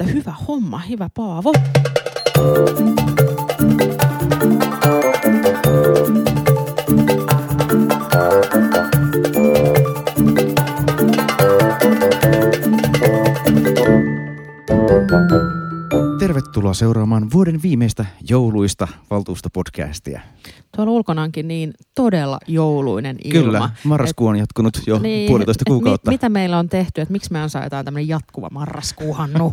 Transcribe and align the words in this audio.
että 0.00 0.12
hyvä 0.12 0.34
homma, 0.48 0.78
hyvä 0.78 1.08
Paavo. 1.14 1.52
Tervetuloa 16.58 16.74
seuraamaan 16.74 17.30
vuoden 17.32 17.62
viimeistä 17.62 18.06
jouluista 18.30 18.88
valtuustopodcastia. 19.10 20.20
Tuolla 20.76 20.92
ulkonaankin 20.92 21.48
niin 21.48 21.74
todella 21.94 22.38
jouluinen 22.46 23.16
ilma. 23.24 23.44
Kyllä, 23.44 23.70
marraskuu 23.84 24.26
on 24.26 24.36
jatkunut 24.36 24.80
jo 24.86 24.98
Niin, 24.98 25.28
puolitoista 25.28 25.62
et 25.62 25.68
mi- 25.68 25.74
kuukautta. 25.74 26.10
mitä 26.10 26.28
meillä 26.28 26.58
on 26.58 26.68
tehty, 26.68 27.00
että 27.00 27.12
miksi 27.12 27.32
me 27.32 27.40
ansaitaan 27.42 27.84
tämmöinen 27.84 28.08
jatkuva 28.08 28.48
marraskuuhannu? 28.52 29.52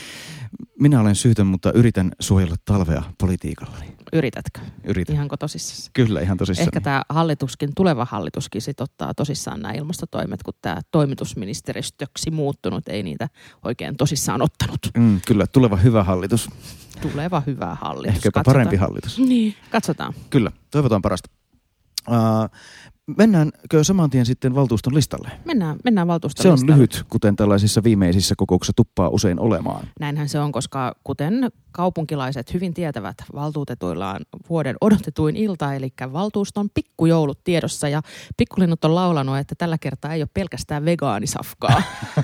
Minä 0.80 1.00
olen 1.00 1.14
syytön, 1.14 1.46
mutta 1.46 1.72
yritän 1.72 2.12
suojella 2.20 2.56
talvea 2.64 3.02
politiikallani. 3.20 3.95
Yritätkö? 4.12 4.60
Yritän. 4.84 5.14
Ihanko 5.14 5.36
tosissaan? 5.36 5.90
Kyllä, 5.92 6.20
ihan 6.20 6.36
tosissaan. 6.36 6.68
Ehkä 6.68 6.80
tämä 6.80 7.02
hallituskin, 7.08 7.70
tuleva 7.74 8.06
hallituskin 8.10 8.62
sit 8.62 8.80
ottaa 8.80 9.14
tosissaan 9.14 9.60
nämä 9.62 9.74
ilmastotoimet, 9.74 10.42
kun 10.42 10.54
tämä 10.62 10.80
toimitusministeristöksi 10.90 12.30
muuttunut 12.30 12.88
ei 12.88 13.02
niitä 13.02 13.28
oikein 13.64 13.96
tosissaan 13.96 14.42
ottanut. 14.42 14.78
Mm, 14.96 15.20
kyllä, 15.26 15.46
tuleva 15.46 15.76
hyvä 15.76 16.04
hallitus. 16.04 16.50
Tuleva 17.00 17.42
hyvä 17.46 17.76
hallitus. 17.80 18.16
Ehkä 18.16 18.26
jopa 18.26 18.42
parempi 18.44 18.76
hallitus. 18.76 19.18
Niin, 19.18 19.54
katsotaan. 19.70 20.14
Kyllä, 20.30 20.50
toivotaan 20.70 21.02
parasta. 21.02 21.30
Uh, 22.08 22.58
mennäänkö 23.16 23.84
saman 23.84 24.10
tien 24.10 24.26
sitten 24.26 24.54
valtuuston 24.54 24.94
listalle? 24.94 25.30
Mennään, 25.44 25.76
mennään 25.84 26.06
valtuuston 26.06 26.42
Se 26.42 26.48
on 26.48 26.52
listalle. 26.52 26.74
lyhyt, 26.74 27.04
kuten 27.08 27.36
tällaisissa 27.36 27.82
viimeisissä 27.84 28.34
kokouksissa 28.38 28.72
tuppaa 28.76 29.08
usein 29.08 29.40
olemaan. 29.40 29.88
Näinhän 30.00 30.28
se 30.28 30.40
on, 30.40 30.52
koska 30.52 30.94
kuten 31.04 31.50
kaupunkilaiset 31.72 32.54
hyvin 32.54 32.74
tietävät, 32.74 33.16
valtuutetuilla 33.34 34.12
on 34.12 34.20
vuoden 34.48 34.76
odotetuin 34.80 35.36
ilta, 35.36 35.74
eli 35.74 35.92
valtuuston 36.12 36.70
pikkujoulut 36.74 37.44
tiedossa. 37.44 37.88
Ja 37.88 38.02
pikkulinnut 38.36 38.84
on 38.84 38.94
laulanut, 38.94 39.38
että 39.38 39.54
tällä 39.58 39.78
kertaa 39.78 40.12
ei 40.14 40.22
ole 40.22 40.28
pelkästään 40.34 40.84
vegaanisafkaa. 40.84 41.82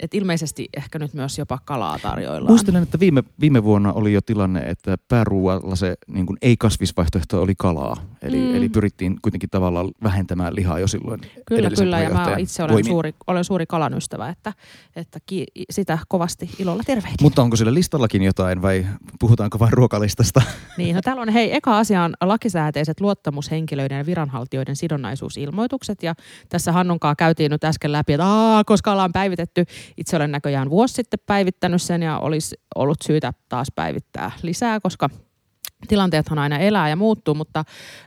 Et 0.00 0.14
ilmeisesti 0.14 0.68
ehkä 0.76 0.98
nyt 0.98 1.14
myös 1.14 1.38
jopa 1.38 1.58
kalaa 1.64 1.98
tarjoillaan. 1.98 2.52
Muistelen, 2.52 2.82
että 2.82 3.00
viime, 3.00 3.24
viime 3.40 3.64
vuonna 3.64 3.92
oli 3.92 4.12
jo 4.12 4.20
tilanne, 4.20 4.60
että 4.60 4.98
pääruualla 5.08 5.76
se 5.76 5.94
niin 6.06 6.26
kuin 6.26 6.36
ei-kasvisvaihtoehto 6.42 7.42
oli 7.42 7.54
kalaa. 7.58 7.96
Eli, 8.22 8.36
Mm. 8.40 8.54
eli 8.54 8.68
pyrittiin 8.68 9.16
kuitenkin 9.22 9.50
tavallaan 9.50 9.90
vähentämään 10.02 10.54
lihaa 10.54 10.78
jo 10.78 10.86
silloin 10.86 11.20
Kyllä, 11.46 11.70
kyllä. 11.70 12.00
Ja 12.00 12.10
mä 12.10 12.36
itse 12.38 12.62
olen 12.62 12.72
voimin. 12.72 12.90
suuri, 12.92 13.14
olen 13.26 13.44
suuri 13.44 13.66
kalan 13.66 13.94
ystävä, 13.94 14.28
että, 14.28 14.52
että 14.96 15.18
ki, 15.26 15.46
sitä 15.70 15.98
kovasti 16.08 16.50
ilolla 16.58 16.82
tervehdin. 16.86 17.16
Mutta 17.22 17.42
onko 17.42 17.56
sillä 17.56 17.74
listallakin 17.74 18.22
jotain 18.22 18.62
vai 18.62 18.86
puhutaanko 19.20 19.58
vain 19.58 19.72
ruokalistasta? 19.72 20.42
Niin, 20.76 20.94
no 20.96 21.02
täällä 21.02 21.22
on 21.22 21.28
hei, 21.28 21.56
eka 21.56 21.78
asia 21.78 22.02
on 22.02 22.14
lakisääteiset 22.24 23.00
luottamushenkilöiden 23.00 23.98
ja 23.98 24.06
viranhaltijoiden 24.06 24.76
sidonnaisuusilmoitukset. 24.76 26.02
Ja 26.02 26.14
tässä 26.48 26.72
Hannunkaa 26.72 27.14
käytiin 27.16 27.50
nyt 27.50 27.64
äsken 27.64 27.92
läpi, 27.92 28.12
että 28.12 28.24
koska 28.66 28.92
ollaan 28.92 29.12
päivitetty. 29.12 29.64
Itse 29.96 30.16
olen 30.16 30.32
näköjään 30.32 30.70
vuosi 30.70 30.94
sitten 30.94 31.20
päivittänyt 31.26 31.82
sen 31.82 32.02
ja 32.02 32.18
olisi 32.18 32.56
ollut 32.74 32.98
syytä 33.02 33.32
taas 33.48 33.68
päivittää 33.74 34.30
lisää, 34.42 34.80
koska 34.80 35.10
tilanteethan 35.88 36.38
aina 36.38 36.58
elää 36.58 36.88
ja 36.88 36.96
muuttuu, 36.96 37.34
mutta, 37.34 37.64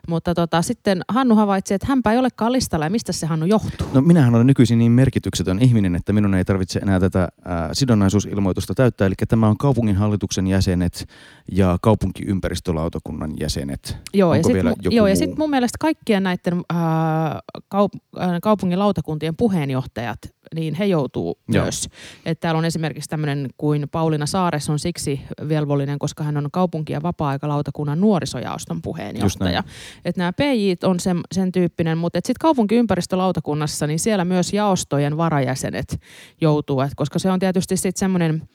mutta 0.08 0.34
tota, 0.34 0.62
sitten 0.62 1.02
Hannu 1.08 1.36
havaitsi, 1.36 1.74
että 1.74 1.88
hänpä 1.88 2.12
ei 2.12 2.18
olekaan 2.18 2.52
listalla 2.52 2.86
ja 2.86 2.90
mistä 2.90 3.12
se 3.12 3.26
Hannu 3.26 3.46
johtuu? 3.46 3.88
No 3.94 4.02
minähän 4.02 4.36
olen 4.36 4.48
nykyisin 4.48 4.80
niin 4.80 4.92
merkityksetön 4.92 5.60
ihminen, 5.62 5.96
että 5.96 6.14
minun 6.14 6.34
ei 6.34 6.46
tarvitse 6.46 6.80
enää 6.80 7.00
tätä 7.00 7.28
ää, 7.46 7.70
sidonnaisuusilmoitusta 7.74 8.74
täyttää. 8.74 9.08
Eli 9.08 9.14
tämä 9.28 9.48
on 9.48 9.58
kaupunginhallituksen 9.58 10.48
jäsenet 10.48 11.10
ja 11.52 11.78
kaupunkiympäristölautakunnan 11.82 13.32
jäsenet. 13.40 13.98
Joo, 14.14 14.34
ja 14.34 14.38
Onko 14.38 14.48
sitten 14.48 14.54
vielä 14.54 14.76
joku 14.84 14.96
joo, 14.96 15.08
ja 15.08 15.16
sit 15.16 15.38
mun 15.38 15.50
mielestä 15.50 15.78
kaikkien 15.80 16.24
näiden 16.24 16.62
ää, 16.74 17.40
kaup- 17.76 18.20
ää, 18.20 18.40
kaupungin 18.42 18.80
lautakuntien 18.80 19.36
puheenjohtajat, 19.36 20.20
niin 20.54 20.74
he 20.74 20.86
joutuu 20.86 21.40
Joo. 21.48 21.64
myös. 21.64 21.90
Että 22.26 22.42
täällä 22.42 22.60
on 22.60 22.66
esimerkiksi 22.66 23.10
tämmöinen 23.10 23.50
kuin 23.58 23.90
Pauliina 23.92 24.26
Saares 24.26 24.70
on 24.70 24.80
siksi 24.80 25.22
velvollinen, 25.50 26.00
koska 26.00 26.24
hän 26.24 26.38
on 26.38 26.50
kaupunki- 26.52 26.94
ja 26.94 27.04
vapaa-aikalautakunnan 27.04 28.02
nuorisojaoston 28.02 28.82
puheenjohtaja. 28.82 29.64
Että 30.06 30.22
nämä 30.22 30.34
PJ 30.34 30.88
on 30.88 31.00
sen, 31.00 31.22
sen 31.32 31.52
tyyppinen, 31.52 31.98
mutta 31.98 32.18
sitten 32.18 32.36
kaupunkiympäristölautakunnassa, 32.40 33.88
niin 33.88 34.00
siellä 34.00 34.26
myös 34.26 34.54
jaostojen 34.54 35.18
varajäsenet 35.18 36.00
joutuu, 36.42 36.82
et 36.82 36.92
koska 36.96 37.20
se 37.20 37.32
on 37.32 37.40
tietysti 37.40 37.78
sitten 37.78 38.00
semmoinen 38.00 38.50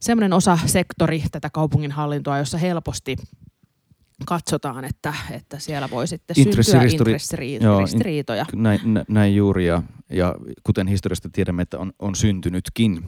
semmoinen 0.00 0.32
osa 0.32 0.58
sektori 0.66 1.22
tätä 1.32 1.50
kaupunginhallintoa, 1.50 2.38
jossa 2.38 2.58
helposti 2.58 3.16
katsotaan, 4.24 4.84
että, 4.84 5.14
että 5.30 5.58
siellä 5.58 5.90
voi 5.90 6.06
sitten 6.08 6.36
syntyä 6.36 6.52
Intressiristiri- 6.52 7.02
intressiri- 7.60 7.64
Joo. 7.64 7.80
Näin, 8.54 8.80
nä- 8.84 9.04
näin 9.08 9.36
juuri 9.36 9.66
ja, 9.66 9.82
ja 10.10 10.34
kuten 10.62 10.88
historiasta 10.88 11.28
tiedämme, 11.32 11.62
että 11.62 11.78
on, 11.78 11.92
on 11.98 12.14
syntynytkin. 12.14 13.04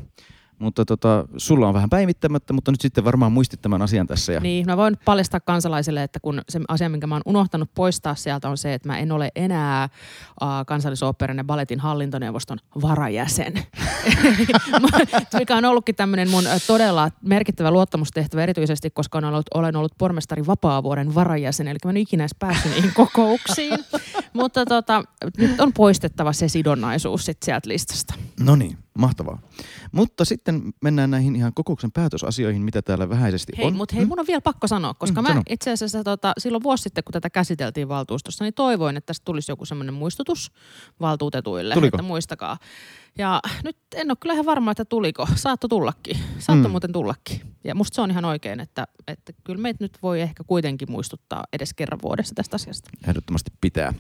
Mutta 0.59 0.85
tota, 0.85 1.25
sulla 1.37 1.69
on 1.69 1.75
vähän 1.75 1.91
päivittämättä, 1.91 2.53
mutta 2.53 2.71
nyt 2.71 2.81
sitten 2.81 3.05
varmaan 3.05 3.33
muistit 3.33 3.63
tämän 3.63 3.83
asian 3.83 4.07
tässä. 4.07 4.33
Ja 4.33 4.41
Niin, 4.41 4.67
mä 4.67 4.77
voin 4.77 4.93
nyt 4.93 5.05
paljastaa 5.05 5.41
kansalaisille, 5.41 6.03
että 6.03 6.21
kun 6.21 6.41
se 6.49 6.61
asia, 6.69 6.89
minkä 6.89 7.07
mä 7.07 7.15
oon 7.15 7.23
unohtanut 7.27 7.71
poistaa 7.75 8.15
sieltä 8.15 8.49
on 8.49 8.59
se, 8.59 8.75
että 8.75 8.89
mä 8.89 8.99
en 8.99 9.13
ole 9.13 9.31
enää 9.37 9.89
uh, 10.43 10.49
kansallisoopperan 10.67 11.37
ja 11.37 11.45
balletin 11.45 11.81
hallintoneuvoston 11.81 12.59
varajäsen. 12.83 13.53
mikä 15.39 15.57
on 15.57 15.65
ollutkin 15.65 15.95
tämmöinen 15.95 16.31
mun 16.31 16.45
todella 16.67 17.11
merkittävä 17.23 17.71
luottamustehtävä 17.71 18.43
erityisesti, 18.43 18.91
koska 18.91 19.19
olen 19.19 19.31
ollut, 19.31 19.47
olen 19.55 19.77
ollut 19.77 19.93
pormestari 19.99 20.47
Vapaavuoren 20.47 21.15
varajäsen, 21.15 21.69
eli 21.69 21.79
mä 21.85 21.91
en 21.91 21.97
ikinä 21.97 22.23
edes 22.23 22.35
päässyt 22.39 22.73
niihin 22.73 22.95
kokouksiin. 23.05 23.79
Mutta 24.33 24.67
tota, 24.67 25.05
nyt 25.37 25.61
on 25.61 25.73
poistettava 25.73 26.33
se 26.33 26.49
sidonnaisuus 26.49 27.25
sit 27.25 27.43
sieltä 27.43 27.69
listasta. 27.69 28.15
No 28.41 28.57
niin, 28.57 28.79
mahtavaa. 28.99 29.39
Mutta 29.93 30.25
sitten 30.25 30.63
mennään 30.83 31.11
näihin 31.11 31.37
ihan 31.37 31.55
kokouksen 31.55 31.93
päätösasioihin, 31.93 32.63
mitä 32.63 32.83
täällä 32.83 33.09
vähäisesti 33.09 33.53
Hei, 33.59 33.67
on. 33.67 33.77
mutta 33.77 33.97
hei, 33.97 34.05
mun 34.05 34.21
on 34.21 34.27
vielä 34.27 34.41
pakko 34.41 34.67
sanoa, 34.69 34.95
koska 34.95 35.21
Mm, 35.21 35.25
mä 35.25 35.29
sano. 35.29 35.43
itse 35.51 35.71
asiassa 35.71 36.05
tota, 36.05 36.33
silloin 36.39 36.63
vuosi 36.63 36.83
sitten, 36.83 37.05
kun 37.05 37.13
tätä 37.13 37.31
käsiteltiin 37.31 37.89
valtuustossa, 37.89 38.45
niin 38.45 38.55
toivoin, 38.55 38.97
että 38.97 39.07
tästä 39.07 39.25
tulisi 39.25 39.53
joku 39.53 39.65
semmoinen 39.65 39.95
muistutus 39.95 40.53
valtuutetuille, 41.01 41.75
Tuliko? 41.75 41.97
että 41.97 42.03
muistakaa. 42.07 42.59
Ja 43.19 43.41
nyt 43.65 43.77
en 43.95 44.11
ole 44.11 44.17
kyllä 44.21 44.33
ihan 44.33 44.47
varma, 44.47 44.71
että 44.71 44.85
tuliko. 44.85 45.27
Saatto 45.35 45.69
tullakin. 45.69 46.17
Saatto 46.39 46.55
Mm. 46.55 46.67
mm. 46.67 46.71
muuten 46.71 46.93
tullakin. 46.93 47.54
Ja 47.65 47.75
musta 47.75 47.95
se 47.95 48.01
on 48.01 48.11
ihan 48.11 48.25
oikein, 48.25 48.61
että, 48.61 48.87
että 49.09 49.33
kyllä 49.45 49.63
meitä 49.63 49.85
nyt 49.85 49.99
voi 50.03 50.21
ehkä 50.21 50.45
kuitenkin 50.47 50.91
muistuttaa 50.91 51.45
edes 51.53 51.75
kerran 51.75 51.99
vuodessa 52.03 52.35
tästä 52.35 52.57
asiasta. 52.57 52.91
Ehdottomasti 53.09 53.51
pitää. 53.61 53.95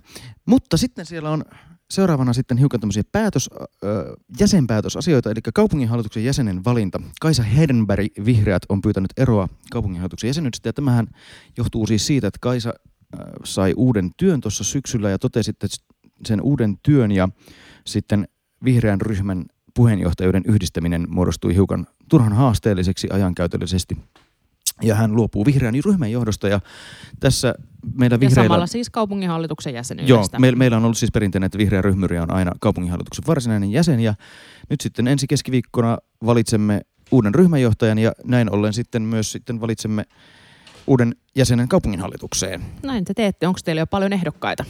Mutta 0.46 0.76
sitten 0.76 1.06
siellä 1.06 1.30
on 1.30 1.44
seuraavana 1.90 2.32
sitten 2.32 2.58
hiukan 2.58 2.80
tämmöisiä 2.80 3.02
päätös, 3.12 3.50
ö, 3.84 4.16
jäsenpäätösasioita, 4.40 5.30
eli 5.30 5.40
kaupunginhallituksen 5.54 6.24
jäsenen 6.24 6.64
valinta. 6.64 7.00
Kaisa 7.20 7.42
Hedenberg 7.42 8.06
Vihreät 8.24 8.62
on 8.68 8.82
pyytänyt 8.82 9.10
eroa 9.16 9.48
kaupunginhallituksen 9.70 10.28
jäsenyydestä, 10.28 10.68
ja 10.68 10.72
tämähän 10.72 11.06
johtuu 11.56 11.86
siis 11.86 12.06
siitä, 12.06 12.26
että 12.26 12.38
Kaisa 12.40 12.70
ö, 12.70 13.16
sai 13.44 13.74
uuden 13.76 14.10
työn 14.16 14.40
tuossa 14.40 14.64
syksyllä 14.64 15.10
ja 15.10 15.18
totesi, 15.18 15.50
että 15.50 15.66
sen 16.26 16.40
uuden 16.40 16.78
työn 16.82 17.12
ja 17.12 17.28
sitten 17.86 18.28
vihreän 18.64 19.00
ryhmän 19.00 19.44
puheenjohtajuuden 19.74 20.42
yhdistäminen 20.46 21.06
muodostui 21.10 21.54
hiukan 21.54 21.86
turhan 22.08 22.32
haasteelliseksi 22.32 23.08
ajankäytöllisesti. 23.12 23.96
Ja 24.82 24.94
hän 24.94 25.16
luopuu 25.16 25.46
vihreän 25.46 25.74
ryhmän 25.84 26.12
johdosta 26.12 26.48
ja 26.48 26.60
tässä 27.20 27.54
meillä 27.94 28.14
Ja 28.14 28.20
vihreillä... 28.20 28.42
samalla 28.48 28.66
siis 28.66 28.90
kaupunginhallituksen 28.90 29.70
Joo, 29.72 29.78
jäsenyydestä. 29.78 30.38
me, 30.38 30.52
meillä 30.52 30.76
on 30.76 30.84
ollut 30.84 30.98
siis 30.98 31.12
perinteinen, 31.12 31.46
että 31.46 31.58
vihreä 31.58 31.82
ryhmyri 31.82 32.18
on 32.18 32.30
aina 32.30 32.52
kaupunginhallituksen 32.60 33.24
varsinainen 33.26 33.72
jäsen 33.72 34.00
ja 34.00 34.14
nyt 34.70 34.80
sitten 34.80 35.08
ensi 35.08 35.26
keskiviikkona 35.26 35.98
valitsemme 36.26 36.80
uuden 37.10 37.34
ryhmänjohtajan 37.34 37.98
ja 37.98 38.12
näin 38.24 38.50
ollen 38.50 38.72
sitten 38.72 39.02
myös 39.02 39.32
sitten 39.32 39.60
valitsemme 39.60 40.04
uuden 40.86 41.14
jäsenen 41.36 41.68
kaupunginhallitukseen. 41.68 42.62
Näin 42.82 43.04
te 43.04 43.14
teette. 43.14 43.46
Onko 43.48 43.60
teillä 43.64 43.80
jo 43.80 43.86
paljon 43.86 44.12
ehdokkaita? 44.12 44.64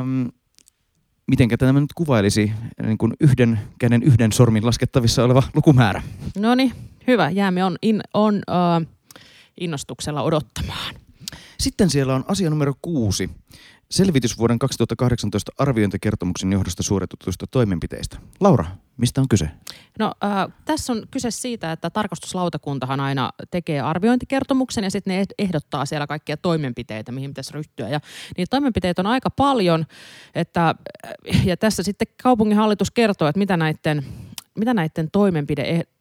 Öm, 0.00 0.28
mitenkä 1.32 1.56
tämä 1.56 1.80
nyt 1.80 1.92
kuvailisi 1.94 2.52
niin 2.82 2.98
kuin 2.98 3.12
yhden 3.20 3.60
käden 3.78 4.02
yhden 4.02 4.32
sormin 4.32 4.66
laskettavissa 4.66 5.24
oleva 5.24 5.42
lukumäärä? 5.54 6.02
No 6.38 6.54
niin, 6.54 6.72
hyvä. 7.06 7.30
Jäämme 7.30 7.64
on, 7.64 7.76
in, 7.82 8.00
on 8.14 8.34
uh, 8.34 8.86
innostuksella 9.60 10.22
odottamaan. 10.22 10.94
Sitten 11.60 11.90
siellä 11.90 12.14
on 12.14 12.24
asia 12.28 12.50
numero 12.50 12.74
kuusi. 12.82 13.30
Selvitys 13.90 14.38
vuoden 14.38 14.58
2018 14.58 15.52
arviointikertomuksen 15.58 16.52
johdosta 16.52 16.82
suoritetuista 16.82 17.46
toimenpiteistä. 17.46 18.16
Laura, 18.40 18.64
mistä 19.02 19.20
on 19.20 19.28
kyse? 19.28 19.50
No 19.98 20.12
äh, 20.24 20.52
tässä 20.64 20.92
on 20.92 21.02
kyse 21.10 21.30
siitä, 21.30 21.72
että 21.72 21.90
tarkastuslautakuntahan 21.90 23.00
aina 23.00 23.32
tekee 23.50 23.80
arviointikertomuksen 23.80 24.84
ja 24.84 24.90
sitten 24.90 25.16
ne 25.16 25.24
ehdottaa 25.38 25.86
siellä 25.86 26.06
kaikkia 26.06 26.36
toimenpiteitä, 26.36 27.12
mihin 27.12 27.30
pitäisi 27.30 27.54
ryhtyä. 27.54 27.88
Ja 27.88 28.00
niitä 28.36 28.50
toimenpiteitä 28.50 29.02
on 29.02 29.06
aika 29.06 29.30
paljon, 29.30 29.86
että, 30.34 30.74
ja 31.44 31.56
tässä 31.56 31.82
sitten 31.82 32.08
kaupunginhallitus 32.22 32.90
kertoo, 32.90 33.28
että 33.28 33.38
mitä 33.38 33.56
näiden 33.56 34.04
mitä 34.58 34.74
näiden 34.74 35.10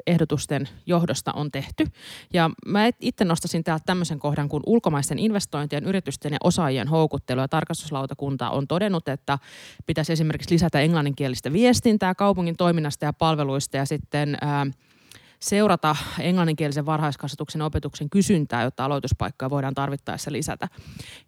ehdotusten 0.07 0.69
johdosta 0.85 1.31
on 1.31 1.51
tehty. 1.51 1.85
Ja 2.33 2.49
mä 2.65 2.89
itse 2.99 3.25
nostasin 3.25 3.63
täältä 3.63 3.83
tämmöisen 3.85 4.19
kohdan, 4.19 4.49
kun 4.49 4.63
ulkomaisten 4.65 5.19
investointien, 5.19 5.85
yritysten 5.85 6.33
ja 6.33 6.37
osaajien 6.43 6.87
houkuttelu 6.87 7.39
ja 7.39 7.47
tarkastuslautakunta 7.47 8.49
on 8.49 8.67
todennut, 8.67 9.07
että 9.07 9.39
pitäisi 9.85 10.13
esimerkiksi 10.13 10.53
lisätä 10.53 10.81
englanninkielistä 10.81 11.53
viestintää 11.53 12.15
kaupungin 12.15 12.57
toiminnasta 12.57 13.05
ja 13.05 13.13
palveluista 13.13 13.77
ja 13.77 13.85
sitten 13.85 14.37
ää, 14.41 14.67
seurata 15.39 15.95
englanninkielisen 16.19 16.85
varhaiskasvatuksen 16.85 17.61
opetuksen 17.61 18.09
kysyntää, 18.09 18.63
jotta 18.63 18.85
aloituspaikkoja 18.85 19.49
voidaan 19.49 19.73
tarvittaessa 19.73 20.31
lisätä. 20.31 20.67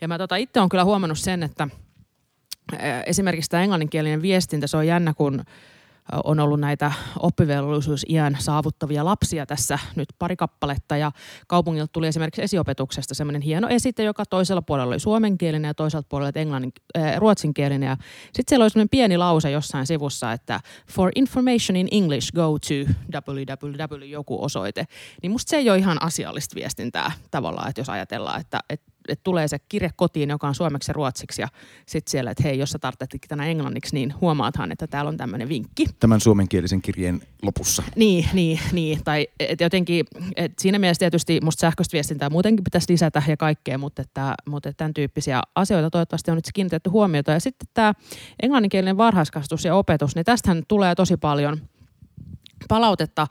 Ja 0.01 0.07
mä 0.07 0.17
tota 0.17 0.35
itse 0.35 0.59
olen 0.59 0.69
kyllä 0.69 0.83
huomannut 0.83 1.19
sen, 1.19 1.43
että 1.43 1.67
esimerkiksi 3.05 3.49
tämä 3.49 3.63
englanninkielinen 3.63 4.21
viestintä, 4.21 4.67
se 4.67 4.77
on 4.77 4.87
jännä, 4.87 5.13
kun 5.13 5.43
on 6.23 6.39
ollut 6.39 6.59
näitä 6.59 6.91
oppivelvollisuusiän 7.19 8.37
saavuttavia 8.39 9.05
lapsia 9.05 9.45
tässä 9.45 9.79
nyt 9.95 10.09
pari 10.19 10.35
kappaletta 10.35 10.97
ja 10.97 11.11
kaupungilta 11.47 11.91
tuli 11.93 12.07
esimerkiksi 12.07 12.41
esiopetuksesta 12.41 13.15
semmoinen 13.15 13.41
hieno 13.41 13.67
esite, 13.67 14.03
joka 14.03 14.25
toisella 14.25 14.61
puolella 14.61 14.89
oli 14.89 14.99
suomenkielinen 14.99 15.69
ja 15.69 15.73
toisella 15.73 16.05
puolella 16.09 16.31
englannin, 16.35 16.71
äh, 16.97 17.17
ruotsinkielinen 17.17 17.87
ja 17.87 17.97
sitten 18.23 18.43
siellä 18.47 18.63
oli 18.63 18.69
semmoinen 18.69 18.89
pieni 18.89 19.17
lause 19.17 19.51
jossain 19.51 19.87
sivussa, 19.87 20.31
että 20.31 20.59
for 20.91 21.11
information 21.15 21.75
in 21.75 21.87
English 21.91 22.31
go 22.31 22.59
to 22.59 22.91
www 23.13 24.03
joku 24.03 24.43
osoite. 24.43 24.85
Niin 25.21 25.31
musta 25.31 25.49
se 25.49 25.55
ei 25.55 25.69
ole 25.69 25.77
ihan 25.77 26.03
asiallista 26.03 26.55
viestintää 26.55 27.11
tavallaan, 27.31 27.69
että 27.69 27.81
jos 27.81 27.89
ajatellaan, 27.89 28.41
että, 28.41 28.59
että 28.69 28.92
että 29.07 29.23
tulee 29.23 29.47
se 29.47 29.59
kirje 29.59 29.89
kotiin, 29.95 30.29
joka 30.29 30.47
on 30.47 30.55
suomeksi 30.55 30.89
ja 30.89 30.93
ruotsiksi 30.93 31.41
ja 31.41 31.47
sitten 31.85 32.11
siellä, 32.11 32.31
että 32.31 32.43
hei, 32.43 32.59
jos 32.59 32.69
sä 32.69 32.79
tarvitset 32.79 33.21
tänä 33.27 33.45
englanniksi, 33.45 33.95
niin 33.95 34.13
huomaathan, 34.21 34.71
että 34.71 34.87
täällä 34.87 35.09
on 35.09 35.17
tämmöinen 35.17 35.49
vinkki. 35.49 35.85
Tämän 35.99 36.21
suomenkielisen 36.21 36.81
kirjeen 36.81 37.21
lopussa. 37.41 37.83
Niin, 37.95 38.29
niin, 38.33 38.59
niin. 38.71 39.03
Tai 39.03 39.27
et 39.39 39.61
jotenkin, 39.61 40.05
et 40.35 40.59
siinä 40.59 40.79
mielessä 40.79 40.99
tietysti 40.99 41.39
musta 41.43 41.61
sähköistä 41.61 41.93
viestintää 41.93 42.29
muutenkin 42.29 42.63
pitäisi 42.63 42.91
lisätä 42.91 43.23
ja 43.27 43.37
kaikkea, 43.37 43.77
mutta, 43.77 44.01
että, 44.01 44.35
mutta 44.47 44.69
että 44.69 44.77
tämän 44.77 44.93
tyyppisiä 44.93 45.41
asioita 45.55 45.89
toivottavasti 45.89 46.31
on 46.31 46.37
nyt 46.37 46.45
kiinnitetty 46.53 46.89
huomiota. 46.89 47.31
Ja 47.31 47.39
sitten 47.39 47.67
tämä 47.73 47.93
englanninkielinen 48.43 48.97
varhaiskasvatus 48.97 49.65
ja 49.65 49.75
opetus, 49.75 50.15
niin 50.15 50.25
tästähän 50.25 50.63
tulee 50.67 50.95
tosi 50.95 51.17
paljon 51.17 51.61
palautetta 52.67 53.27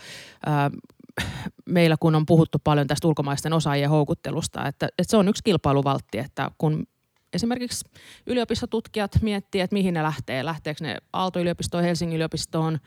meillä 1.69 1.97
kun 2.01 2.15
on 2.15 2.27
puhuttu 2.27 2.59
paljon 2.65 2.87
tästä 2.87 3.09
ulkomaisten 3.09 3.53
osaajien 3.53 3.91
houkuttelusta, 3.91 4.67
että, 4.67 4.87
että 4.87 5.11
se 5.11 5.17
on 5.17 5.29
yksi 5.29 5.43
kilpailuvaltti, 5.45 6.19
että 6.19 6.51
kun 6.59 6.87
esimerkiksi 7.33 7.85
yliopistotutkijat 8.27 9.19
miettii, 9.23 9.61
että 9.61 9.75
mihin 9.75 9.95
ne 9.95 10.03
lähtee. 10.03 10.45
Lähteekö 10.45 10.85
ne 10.85 10.97
Aalto-yliopistoon, 11.13 11.85
Helsingin 11.85 12.17
yliopistoon 12.17 12.79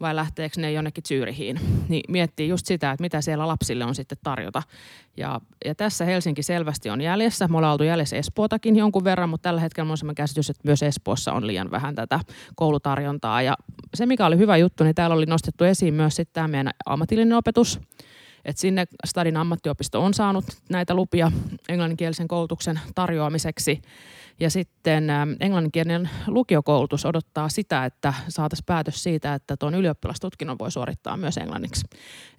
vai 0.00 0.16
lähteekö 0.16 0.60
ne 0.60 0.72
jonnekin 0.72 1.04
Zyrihiin. 1.04 1.60
Niin 1.88 2.02
miettii 2.08 2.48
just 2.48 2.66
sitä, 2.66 2.90
että 2.90 3.02
mitä 3.02 3.20
siellä 3.20 3.48
lapsille 3.48 3.84
on 3.84 3.94
sitten 3.94 4.18
tarjota. 4.22 4.62
Ja, 5.16 5.40
ja 5.64 5.74
tässä 5.74 6.04
Helsinki 6.04 6.42
selvästi 6.42 6.90
on 6.90 7.00
jäljessä. 7.00 7.48
Me 7.48 7.56
ollaan 7.56 7.72
oltu 7.72 7.84
jäljessä 7.84 8.16
Espootakin 8.16 8.76
jonkun 8.76 9.04
verran, 9.04 9.28
mutta 9.28 9.42
tällä 9.42 9.60
hetkellä 9.60 9.90
on 9.90 9.98
sellainen 9.98 10.14
käsitys, 10.14 10.50
että 10.50 10.62
myös 10.64 10.82
Espoossa 10.82 11.32
on 11.32 11.46
liian 11.46 11.70
vähän 11.70 11.94
tätä 11.94 12.20
koulutarjontaa. 12.54 13.42
Ja 13.42 13.56
se, 13.94 14.06
mikä 14.06 14.26
oli 14.26 14.38
hyvä 14.38 14.56
juttu, 14.56 14.84
niin 14.84 14.94
täällä 14.94 15.16
oli 15.16 15.26
nostettu 15.26 15.64
esiin 15.64 15.94
myös 15.94 16.16
sitten 16.16 16.34
tämä 16.34 16.48
meidän 16.48 16.70
ammatillinen 16.86 17.36
opetus– 17.36 17.80
et 18.44 18.58
sinne 18.58 18.84
Stadin 19.04 19.36
ammattiopisto 19.36 20.04
on 20.04 20.14
saanut 20.14 20.44
näitä 20.68 20.94
lupia 20.94 21.32
englanninkielisen 21.68 22.28
koulutuksen 22.28 22.80
tarjoamiseksi. 22.94 23.82
Ja 24.40 24.50
sitten 24.50 25.04
englanninkielinen 25.40 26.10
lukiokoulutus 26.26 27.06
odottaa 27.06 27.48
sitä, 27.48 27.84
että 27.84 28.14
saataisiin 28.28 28.66
päätös 28.66 29.02
siitä, 29.02 29.34
että 29.34 29.56
tuon 29.56 29.74
ylioppilastutkinnon 29.74 30.58
voi 30.58 30.72
suorittaa 30.72 31.16
myös 31.16 31.36
englanniksi. 31.36 31.86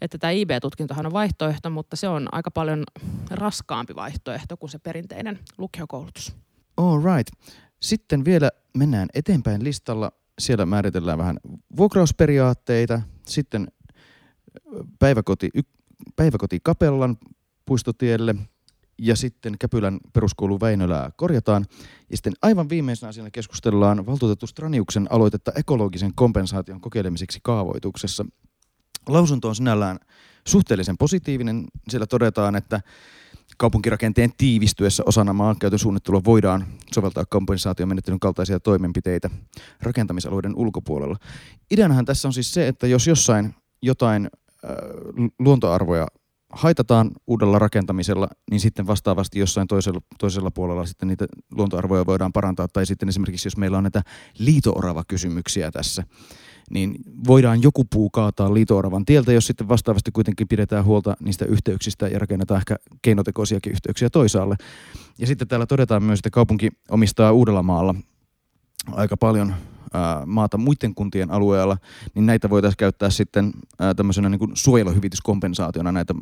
Että 0.01 0.17
tämä 0.17 0.31
IB-tutkintohan 0.31 1.05
on 1.05 1.13
vaihtoehto, 1.13 1.69
mutta 1.69 1.95
se 1.95 2.07
on 2.07 2.27
aika 2.31 2.51
paljon 2.51 2.83
raskaampi 3.31 3.95
vaihtoehto 3.95 4.57
kuin 4.57 4.69
se 4.69 4.79
perinteinen 4.79 5.39
lukiokoulutus. 5.57 6.35
All 6.77 7.01
right. 7.03 7.33
Sitten 7.81 8.25
vielä 8.25 8.51
mennään 8.77 9.07
eteenpäin 9.13 9.63
listalla. 9.63 10.11
Siellä 10.39 10.65
määritellään 10.65 11.17
vähän 11.17 11.37
vuokrausperiaatteita, 11.77 13.01
sitten 13.27 13.67
päiväkoti 14.99 15.49
päiväkoti 16.15 16.59
Kapellan 16.63 17.17
puistotielle 17.65 18.35
ja 18.97 19.15
sitten 19.15 19.55
Käpylän 19.59 19.99
peruskoulu 20.13 20.59
Väinölää 20.59 21.11
korjataan. 21.15 21.65
Ja 22.09 22.17
sitten 22.17 22.33
aivan 22.41 22.69
viimeisenä 22.69 23.09
asiana 23.09 23.31
keskustellaan 23.31 24.05
valtuutettu 24.05 24.47
Straniuksen 24.47 25.07
aloitetta 25.09 25.51
ekologisen 25.55 26.11
kompensaation 26.15 26.81
kokeilemiseksi 26.81 27.39
kaavoituksessa. 27.43 28.25
Lausunto 29.07 29.47
on 29.47 29.55
sinällään 29.55 29.99
suhteellisen 30.47 30.97
positiivinen. 30.97 31.65
Siellä 31.89 32.07
todetaan, 32.07 32.55
että 32.55 32.81
kaupunkirakenteen 33.57 34.31
tiivistyessä 34.37 35.03
osana 35.05 35.33
maankäytön 35.33 35.79
suunnittelua 35.79 36.21
voidaan 36.25 36.65
soveltaa 36.93 37.25
kompensaatiomenettelyn 37.25 38.19
kaltaisia 38.19 38.59
toimenpiteitä 38.59 39.29
rakentamisalueiden 39.81 40.55
ulkopuolella. 40.55 41.17
Ideanahan 41.71 42.05
tässä 42.05 42.27
on 42.27 42.33
siis 42.33 42.53
se, 42.53 42.67
että 42.67 42.87
jos 42.87 43.07
jossain 43.07 43.55
jotain 43.81 44.29
luontoarvoja 45.39 46.07
haitataan 46.53 47.11
uudella 47.27 47.59
rakentamisella, 47.59 48.27
niin 48.51 48.59
sitten 48.59 48.87
vastaavasti 48.87 49.39
jossain 49.39 49.67
toisella, 49.67 49.99
toisella 50.19 50.51
puolella 50.51 50.85
sitten 50.85 51.07
niitä 51.07 51.25
luontoarvoja 51.55 52.05
voidaan 52.05 52.33
parantaa. 52.33 52.67
Tai 52.67 52.85
sitten 52.85 53.09
esimerkiksi, 53.09 53.47
jos 53.47 53.57
meillä 53.57 53.77
on 53.77 53.83
näitä 53.83 54.01
liitoorava 54.39 55.03
kysymyksiä 55.07 55.71
tässä, 55.71 56.03
niin 56.69 56.95
voidaan 57.27 57.61
joku 57.61 57.83
puu 57.85 58.09
kaataa 58.09 58.53
liitooravan 58.53 59.05
tieltä, 59.05 59.33
jos 59.33 59.47
sitten 59.47 59.67
vastaavasti 59.67 60.11
kuitenkin 60.11 60.47
pidetään 60.47 60.85
huolta 60.85 61.15
niistä 61.19 61.45
yhteyksistä 61.45 62.07
ja 62.07 62.19
rakennetaan 62.19 62.57
ehkä 62.57 62.75
keinotekoisiakin 63.01 63.71
yhteyksiä 63.73 64.09
toisaalle. 64.09 64.55
Ja 65.19 65.27
sitten 65.27 65.47
täällä 65.47 65.65
todetaan 65.65 66.03
myös, 66.03 66.19
että 66.19 66.29
kaupunki 66.29 66.69
omistaa 66.89 67.31
Uudellamaalla 67.31 67.95
aika 68.91 69.17
paljon 69.17 69.53
maata 70.25 70.57
muiden 70.57 70.95
kuntien 70.95 71.31
alueella, 71.31 71.77
niin 72.15 72.25
näitä 72.25 72.49
voitaisiin 72.49 72.77
käyttää 72.77 73.09
sitten 73.09 73.51
tämmöisenä 73.95 74.29
niin 74.29 74.39
kuin 74.39 74.51
suojeluhyvityskompensaationa 74.53 75.91
näitä 75.91 76.13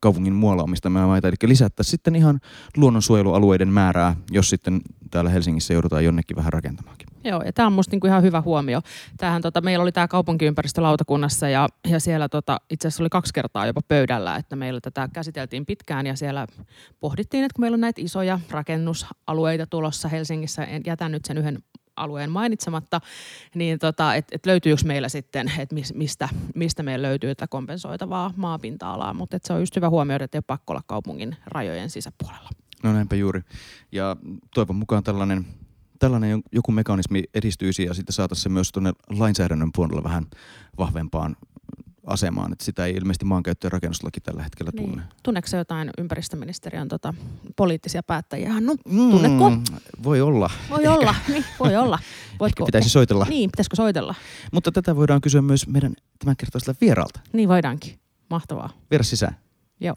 kaupungin 0.00 0.34
muualla 0.34 0.62
omistamia 0.62 1.06
maita. 1.06 1.28
Eli 1.28 1.36
lisättäisiin 1.42 1.90
sitten 1.90 2.16
ihan 2.16 2.40
luonnonsuojelualueiden 2.76 3.68
määrää, 3.68 4.16
jos 4.30 4.50
sitten 4.50 4.80
täällä 5.10 5.30
Helsingissä 5.30 5.74
joudutaan 5.74 6.04
jonnekin 6.04 6.36
vähän 6.36 6.52
rakentamaankin. 6.52 7.06
Joo, 7.24 7.42
ja 7.42 7.52
tämä 7.52 7.66
on 7.66 7.72
musta 7.72 7.90
niinku 7.90 8.06
ihan 8.06 8.22
hyvä 8.22 8.40
huomio. 8.40 8.80
Tämähän, 9.16 9.42
tota, 9.42 9.60
meillä 9.60 9.82
oli 9.82 9.92
tämä 9.92 10.08
kaupunkiympäristölautakunnassa 10.08 11.48
ja, 11.48 11.68
ja 11.88 12.00
siellä 12.00 12.28
tota, 12.28 12.60
itse 12.70 12.88
asiassa 12.88 13.02
oli 13.02 13.08
kaksi 13.08 13.32
kertaa 13.34 13.66
jopa 13.66 13.80
pöydällä, 13.88 14.36
että 14.36 14.56
meillä 14.56 14.80
tätä 14.80 15.08
käsiteltiin 15.12 15.66
pitkään 15.66 16.06
ja 16.06 16.16
siellä 16.16 16.46
pohdittiin, 17.00 17.44
että 17.44 17.54
kun 17.54 17.62
meillä 17.62 17.74
on 17.74 17.80
näitä 17.80 18.00
isoja 18.02 18.40
rakennusalueita 18.50 19.66
tulossa 19.66 20.08
Helsingissä, 20.08 20.64
en 20.64 20.82
jätä 20.86 21.08
nyt 21.08 21.24
sen 21.24 21.38
yhden 21.38 21.58
alueen 21.96 22.30
mainitsematta, 22.30 23.00
niin 23.54 23.78
tota, 23.78 24.14
että 24.14 24.36
et 24.36 24.46
löytyykö 24.46 24.82
meillä 24.84 25.08
sitten, 25.08 25.52
että 25.58 25.74
mistä, 25.94 26.28
mistä 26.54 26.82
meillä 26.82 27.08
löytyy 27.08 27.34
tätä 27.34 27.46
kompensoitavaa 27.46 28.32
maapinta-alaa, 28.36 29.14
mutta 29.14 29.38
se 29.42 29.52
on 29.52 29.60
just 29.60 29.76
hyvä 29.76 29.90
huomioida, 29.90 30.24
että 30.24 30.36
ei 30.36 30.38
ole 30.38 30.44
pakko 30.46 30.72
olla 30.72 30.82
kaupungin 30.86 31.36
rajojen 31.46 31.90
sisäpuolella. 31.90 32.50
No 32.82 32.92
näinpä 32.92 33.16
juuri. 33.16 33.40
Ja 33.92 34.16
toivon 34.54 34.76
mukaan 34.76 35.02
tällainen, 35.02 35.46
tällainen 35.98 36.42
joku 36.52 36.72
mekanismi 36.72 37.22
edistyisi 37.34 37.84
ja 37.84 37.94
sitten 37.94 38.12
saataisiin 38.12 38.42
se 38.42 38.48
myös 38.48 38.72
tuonne 38.72 38.92
lainsäädännön 39.10 39.70
puolella 39.74 40.04
vähän 40.04 40.26
vahvempaan 40.78 41.36
asemaan, 42.06 42.52
että 42.52 42.64
sitä 42.64 42.86
ei 42.86 42.94
ilmeisesti 42.94 43.24
maankäyttö- 43.24 43.66
ja 43.66 43.70
rakennuslaki 43.70 44.20
tällä 44.20 44.42
hetkellä 44.42 44.70
niin. 44.74 44.84
tunne. 44.84 45.02
Niin. 45.02 45.12
Tunneeko 45.22 45.56
jotain 45.56 45.90
ympäristöministeriön 45.98 46.88
tota, 46.88 47.14
poliittisia 47.56 48.02
päättäjiä? 48.02 48.52
Hannu, 48.52 48.76
mm, 48.88 49.10
tunnetko? 49.10 49.52
Voi 50.02 50.20
olla. 50.20 50.50
Voi 50.70 50.86
olla, 50.86 51.14
niin, 51.28 51.44
voi 51.60 51.76
olla. 51.76 51.98
Voitko, 52.40 52.64
Ehkä 52.64 52.66
pitäisi 52.66 52.90
soitella. 52.90 53.26
Niin, 53.28 53.50
pitäisikö 53.50 53.76
soitella? 53.76 54.14
Mutta 54.52 54.72
tätä 54.72 54.96
voidaan 54.96 55.20
kysyä 55.20 55.42
myös 55.42 55.66
meidän 55.66 55.94
tämänkertaiselta 56.18 56.78
vieralta. 56.80 57.20
Niin 57.32 57.48
voidaankin. 57.48 57.98
Mahtavaa. 58.30 58.70
Vieras 58.90 59.10
sisään. 59.10 59.36
Joo. 59.80 59.96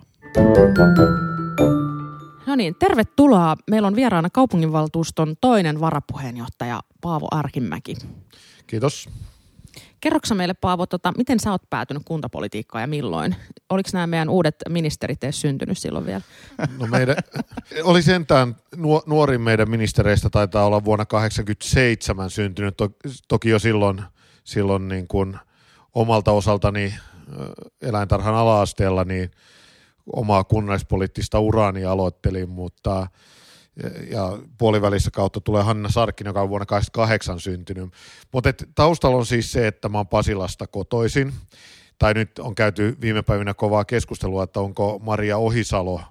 No 2.46 2.56
niin, 2.56 2.75
tervetuloa. 2.80 3.56
Meillä 3.70 3.88
on 3.88 3.96
vieraana 3.96 4.30
kaupunginvaltuuston 4.30 5.36
toinen 5.42 5.80
varapuheenjohtaja 5.80 6.82
Paavo 7.01 7.28
Arkimäki. 7.32 7.96
Kiitos. 8.68 9.10
Kerroksä 10.01 10.36
meille 10.36 10.53
Paavo, 10.53 10.86
tota, 10.86 11.13
miten 11.18 11.39
sä 11.39 11.51
oot 11.51 11.70
päätynyt 11.70 12.03
kuntapolitiikkaan 12.06 12.82
ja 12.82 12.88
milloin? 12.88 13.36
Oliko 13.70 13.89
nämä 13.94 14.08
meidän 14.08 14.29
uudet 14.29 14.56
ministerit 14.70 15.24
edes 15.24 15.41
syntynyt 15.41 15.77
silloin 15.77 16.06
vielä? 16.06 16.22
No 16.79 16.88
meidän, 16.88 17.15
oli 17.84 18.01
sentään 18.01 18.56
nuorin 19.06 19.41
meidän 19.41 19.70
ministereistä 19.70 20.29
taitaa 20.29 20.65
olla 20.65 20.86
vuonna 20.86 21.06
1987 21.06 22.29
syntynyt. 22.29 22.77
To, 22.77 22.89
toki 23.27 23.50
jo 23.50 23.60
silloin, 23.60 24.01
silloin 24.44 24.88
niin 24.88 25.08
kuin 25.08 25.38
omalta 25.96 26.32
osaltani 26.32 26.94
eläintarhan 27.82 28.36
ala-asteella 28.36 29.03
niin 29.03 29.32
omaa 30.13 30.44
kunnallispoliittista 30.44 31.39
uraani 31.39 31.86
aloittelin, 31.86 32.50
mutta 32.50 33.08
ja 34.12 34.38
puolivälissä 34.58 35.12
kautta 35.12 35.42
tulee 35.42 35.64
Hanna 35.64 35.90
Sarkkin, 35.90 36.28
joka 36.28 36.42
on 36.42 36.50
vuonna 36.50 36.66
1988 36.66 37.40
syntynyt. 37.40 37.94
Mutta 38.32 38.54
taustalla 38.76 39.18
on 39.18 39.26
siis 39.26 39.52
se, 39.52 39.68
että 39.68 39.90
mä 39.90 39.98
oon 39.98 40.08
Pasilasta 40.08 40.68
kotoisin. 40.68 41.34
tai 42.00 42.14
nyt 42.14 42.40
on 42.40 42.56
käyty 42.56 42.98
viime 43.02 43.22
päivinä 43.22 43.54
kovaa 43.54 43.86
keskustelua, 43.86 44.44
että 44.44 44.60
onko 44.60 45.00
Maria 45.04 45.38
Ohisalo 45.38 46.02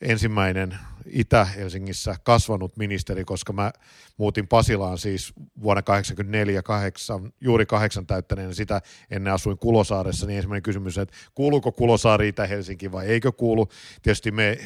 ensimmäinen 0.00 0.78
Itä-Helsingissä 1.06 2.16
kasvanut 2.22 2.76
ministeri, 2.76 3.24
koska 3.24 3.52
mä 3.52 3.72
muutin 4.16 4.48
Pasilaan 4.48 4.98
siis 4.98 5.32
vuonna 5.36 5.82
1984, 5.82 6.62
kahdeksan, 6.62 7.32
juuri 7.40 7.66
kahdeksan 7.66 8.06
täyttäneen 8.06 8.54
sitä 8.54 8.80
ennen 9.10 9.32
asuin 9.32 9.58
Kulosaaressa, 9.58 10.26
niin 10.26 10.36
ensimmäinen 10.36 10.62
kysymys, 10.62 10.98
että 10.98 11.14
kuuluuko 11.34 11.72
Kulosaari 11.72 12.28
Itä-Helsinki 12.28 12.92
vai 12.92 13.06
eikö 13.06 13.32
kuulu? 13.32 13.68
Tietysti 14.02 14.30
me 14.30 14.58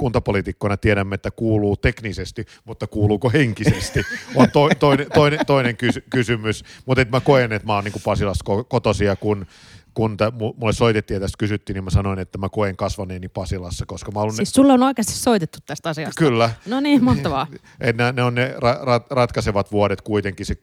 kuntapolitiikkoina 0.00 0.76
tiedämme, 0.76 1.14
että 1.14 1.30
kuuluu 1.30 1.76
teknisesti, 1.76 2.46
mutta 2.64 2.86
kuuluuko 2.86 3.30
henkisesti, 3.30 4.00
on 4.34 4.50
to, 4.50 4.68
toinen, 4.78 5.06
toinen, 5.14 5.46
toinen 5.46 5.76
kysy, 5.76 6.04
kysymys. 6.10 6.64
Mutta 6.86 7.04
mä 7.12 7.20
koen, 7.20 7.52
että 7.52 7.66
mä 7.66 7.74
oon 7.74 7.84
niin 7.84 8.02
Pasilasta 8.04 8.44
kotosia, 8.68 9.16
kun 9.16 9.46
kun 9.94 10.16
t- 10.16 10.20
mulle 10.56 10.72
soitettiin 10.72 11.16
ja 11.16 11.20
tästä 11.20 11.38
kysyttiin, 11.38 11.74
niin 11.74 11.84
mä 11.84 11.90
sanoin, 11.90 12.18
että 12.18 12.38
mä 12.38 12.48
koen 12.48 12.76
kasvaneeni 12.76 13.28
Pasilassa, 13.28 13.86
koska 13.86 14.12
mä 14.12 14.20
olen... 14.20 14.32
Siis 14.32 14.50
sulla 14.50 14.72
on 14.72 14.82
oikeasti 14.82 15.12
soitettu 15.12 15.58
tästä 15.66 15.88
asiasta? 15.88 16.18
Kyllä. 16.18 16.50
No 16.66 16.80
niin, 16.80 17.04
mahtavaa. 17.04 17.46
Et 17.80 17.96
ne, 17.96 18.12
ne 18.12 18.22
on 18.22 18.34
ne 18.34 18.54
ra- 18.56 18.84
ra- 18.84 19.06
ratkaisevat 19.10 19.72
vuodet 19.72 20.00
kuitenkin 20.00 20.46
se 20.46 20.54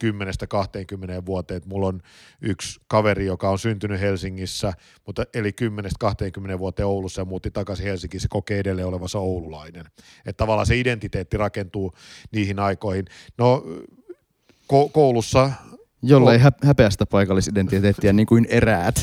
10-20 1.21 1.25
vuoteen. 1.25 1.61
mulla 1.65 1.87
on 1.87 2.01
yksi 2.41 2.79
kaveri, 2.87 3.25
joka 3.25 3.49
on 3.49 3.59
syntynyt 3.59 4.01
Helsingissä, 4.01 4.73
mutta 5.05 5.23
eli 5.33 5.51
10-20 6.55 6.59
vuoteen 6.59 6.87
Oulussa 6.87 7.21
ja 7.21 7.25
muutti 7.25 7.51
takaisin 7.51 7.85
Helsinkiin, 7.85 8.21
se 8.21 8.27
kokee 8.29 8.59
edelleen 8.59 8.87
olevansa 8.87 9.19
oululainen. 9.19 9.85
Että 10.25 10.37
tavallaan 10.37 10.67
se 10.67 10.79
identiteetti 10.79 11.37
rakentuu 11.37 11.93
niihin 12.31 12.59
aikoihin. 12.59 13.05
No 13.37 13.63
ko- 14.73 14.89
koulussa 14.91 15.51
Jolle 16.01 16.33
ei 16.33 16.39
häpeästä 16.63 17.05
paikallisidentiteettiä 17.05 18.13
niin 18.13 18.25
kuin 18.25 18.47
eräät. 18.49 18.95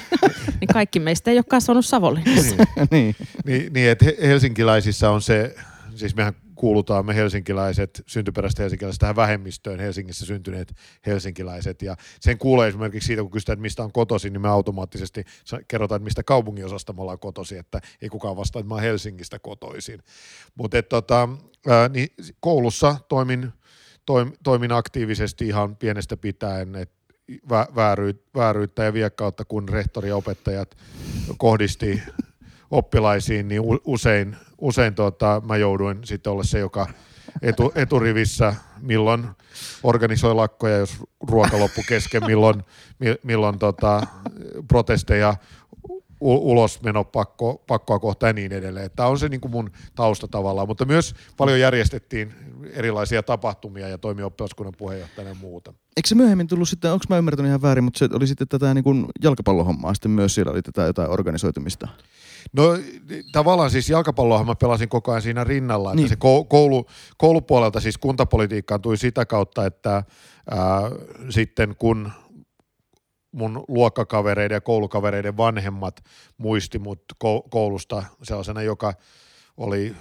niin 0.60 0.68
kaikki 0.72 1.00
meistä 1.00 1.30
ei 1.30 1.36
ole 1.36 1.44
kasvanut 1.48 1.86
Savonlinnassa. 1.86 2.56
niin. 2.56 2.86
niin. 2.90 3.16
niin, 3.44 3.72
niin 3.72 3.90
että 3.90 4.06
helsinkiläisissä 4.22 5.10
on 5.10 5.22
se, 5.22 5.54
siis 5.94 6.16
mehän 6.16 6.34
kuulutaan 6.60 7.06
me 7.06 7.14
helsinkiläiset, 7.14 8.02
syntyperäiset 8.06 8.58
helsinkiläiset 8.58 8.98
tähän 8.98 9.16
vähemmistöön, 9.16 9.80
Helsingissä 9.80 10.26
syntyneet 10.26 10.74
helsinkiläiset. 11.06 11.82
Ja 11.82 11.96
sen 12.20 12.38
kuulee 12.38 12.68
esimerkiksi 12.68 13.06
siitä, 13.06 13.22
kun 13.22 13.30
kysytään, 13.30 13.54
että 13.54 13.62
mistä 13.62 13.82
on 13.82 13.92
kotosi, 13.92 14.30
niin 14.30 14.40
me 14.40 14.48
automaattisesti 14.48 15.24
kerrotaan, 15.68 15.96
että 15.96 16.04
mistä 16.04 16.22
kaupunginosasta 16.22 16.92
me 16.92 17.00
ollaan 17.02 17.18
kotosi, 17.18 17.58
että 17.58 17.80
ei 18.02 18.08
kukaan 18.08 18.36
vastaa, 18.36 18.60
että 18.60 18.68
mä 18.68 18.74
oon 18.74 18.82
Helsingistä 18.82 19.38
kotoisin. 19.38 20.02
Mutta 20.54 20.82
tota, 20.82 21.28
niin 21.92 22.08
koulussa 22.40 22.96
toimin 23.08 23.52
toimin 24.44 24.72
aktiivisesti 24.72 25.46
ihan 25.46 25.76
pienestä 25.76 26.16
pitäen, 26.16 26.76
että 26.76 27.00
vääryyttä 28.34 28.84
ja 28.84 28.92
viekkautta, 28.92 29.44
kun 29.44 29.68
rehtori 29.68 30.08
ja 30.08 30.16
opettajat 30.16 30.76
kohdisti 31.36 32.02
oppilaisiin, 32.70 33.48
niin 33.48 33.62
usein, 33.84 34.36
usein 34.58 34.94
tota, 34.94 35.42
mä 35.46 35.56
jouduin 35.56 35.98
sitten 36.04 36.32
olla 36.32 36.44
se, 36.44 36.58
joka 36.58 36.86
etu, 37.42 37.72
eturivissä, 37.74 38.54
milloin 38.80 39.26
organisoi 39.82 40.34
lakkoja, 40.34 40.76
jos 40.76 40.96
ruoka 41.28 41.58
loppu 41.58 41.82
kesken, 41.88 42.26
milloin, 42.26 42.64
milloin 43.22 43.58
tota, 43.58 44.02
protesteja 44.68 45.34
ulosmeno 46.20 47.04
pakko, 47.04 47.62
pakkoa 47.66 47.98
kohtaan 47.98 48.28
ja 48.28 48.32
niin 48.32 48.52
edelleen. 48.52 48.90
Tämä 48.96 49.08
on 49.08 49.18
se 49.18 49.28
niin 49.28 49.40
kuin 49.40 49.50
mun 49.50 49.70
tausta 49.94 50.28
tavallaan, 50.28 50.68
mutta 50.68 50.84
myös 50.84 51.14
paljon 51.36 51.60
järjestettiin 51.60 52.34
erilaisia 52.72 53.22
tapahtumia 53.22 53.88
ja 53.88 53.98
toimi 53.98 54.22
oppilaskunnan 54.22 54.74
puheenjohtajana 54.78 55.30
ja 55.30 55.36
muuta. 55.40 55.72
Eikö 55.96 56.08
se 56.08 56.14
myöhemmin 56.14 56.46
tullut 56.46 56.68
sitten, 56.68 56.92
onko 56.92 57.04
mä 57.08 57.18
ymmärtänyt 57.18 57.48
ihan 57.48 57.62
väärin, 57.62 57.84
mutta 57.84 57.98
se 57.98 58.08
oli 58.12 58.26
sitten 58.26 58.48
tätä 58.48 58.74
niin 58.74 58.84
kuin 58.84 59.06
jalkapallohommaa 59.22 59.94
sitten 59.94 60.10
myös, 60.10 60.34
siellä 60.34 60.52
oli 60.52 60.62
tätä 60.62 60.82
jotain 60.82 61.10
organisoitumista? 61.10 61.88
No 62.52 62.62
tavallaan 63.32 63.70
siis 63.70 63.90
jalkapalloa 63.90 64.44
mä 64.44 64.54
pelasin 64.54 64.88
koko 64.88 65.10
ajan 65.10 65.22
siinä 65.22 65.44
rinnalla, 65.44 65.94
niin. 65.94 66.04
että 66.04 66.14
se 66.14 66.44
koulu, 66.48 66.86
koulupuolelta 67.16 67.80
siis 67.80 67.98
kuntapolitiikkaan 67.98 68.80
tuli 68.80 68.96
sitä 68.96 69.26
kautta, 69.26 69.66
että 69.66 69.92
ää, 70.50 70.90
sitten 71.30 71.76
kun 71.78 72.10
mun 73.32 73.64
luokkakavereiden 73.68 74.56
ja 74.56 74.60
koulukavereiden 74.60 75.36
vanhemmat 75.36 76.04
muisti 76.38 76.78
mut 76.78 77.02
koulusta 77.50 78.02
sellaisena, 78.22 78.62
joka 78.62 78.94
oli 79.56 79.94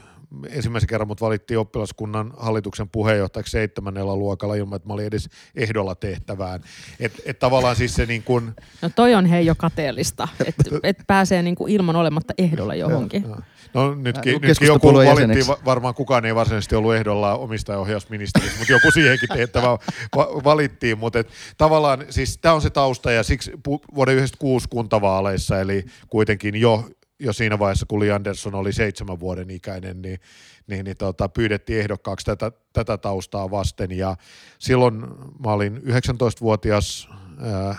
ensimmäisen 0.50 0.88
kerran 0.88 1.08
mut 1.08 1.22
valittiin 1.22 1.60
oppilaskunnan 1.60 2.34
hallituksen 2.38 2.90
puheenjohtajaksi 2.90 3.52
seitsemännellä 3.52 4.16
luokalla 4.16 4.56
ilman, 4.56 4.76
että 4.76 4.88
mä 4.88 4.94
olin 4.94 5.06
edes 5.06 5.30
ehdolla 5.56 5.96
tehtävään. 5.96 6.62
Et, 7.00 7.22
et 7.26 7.40
tavallaan 7.40 7.76
siis 7.76 7.96
se 7.96 8.06
niin 8.06 8.24
kun... 8.24 8.54
No 8.82 8.90
toi 8.96 9.16
on 9.16 9.26
hei 9.26 9.46
jo 9.46 9.56
kateellista, 9.56 10.28
että 10.46 10.64
et 10.84 10.98
pääsee 11.08 11.42
niin 11.42 11.56
kuin 11.56 11.74
ilman 11.74 11.96
olematta 11.96 12.34
ehdolla 12.38 12.76
johonkin. 12.76 13.24
Ja, 13.24 13.30
ja. 13.30 13.36
No 13.74 13.96
nytkin, 13.96 14.42
nytkin 14.42 14.68
joku 14.68 14.94
valittiin, 14.94 15.46
varmaan 15.66 15.94
kukaan 15.94 16.26
ei 16.26 16.36
varsinaisesti 16.36 16.76
ollut 16.76 16.96
ehdolla 16.96 17.36
omistajaohjausministerissä, 17.36 18.58
mutta 18.58 18.74
joku 18.74 18.92
siihenkin 18.92 19.30
tehtävä 19.34 19.68
va- 20.16 20.44
valittiin. 20.44 20.98
Mutta 20.98 21.20
et, 21.20 21.30
tavallaan 21.58 22.06
siis 22.10 22.38
tämä 22.38 22.56
on 22.56 22.62
se 22.62 22.70
tausta 22.70 23.12
ja 23.12 23.24
siksi 23.24 23.52
vuoden 23.68 24.16
1996 24.16 24.68
kuntavaaleissa, 24.70 25.60
eli 25.60 25.86
kuitenkin 26.10 26.56
jo 26.56 26.90
jo 27.20 27.34
siinä 27.34 27.60
vaiheessa, 27.60 27.86
kun 27.86 28.00
Li 28.00 28.12
Andersson 28.12 28.56
oli 28.56 28.74
seitsemän 28.74 29.20
vuoden 29.20 29.50
ikäinen, 29.50 30.02
niin, 30.02 30.20
niin, 30.68 30.86
niin 30.86 30.98
tota, 30.98 31.30
pyydettiin 31.30 31.80
ehdokkaaksi 31.80 32.26
tätä, 32.26 32.52
tätä 32.74 32.98
taustaa 32.98 33.52
vasten. 33.52 33.92
Ja 33.92 34.16
silloin 34.60 35.00
mä 35.46 35.52
olin 35.54 35.78
19-vuotias 35.78 37.10
ää, 37.40 37.76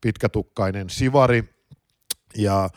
pitkätukkainen 0.00 0.90
sivari 0.90 1.44
ja, 2.36 2.68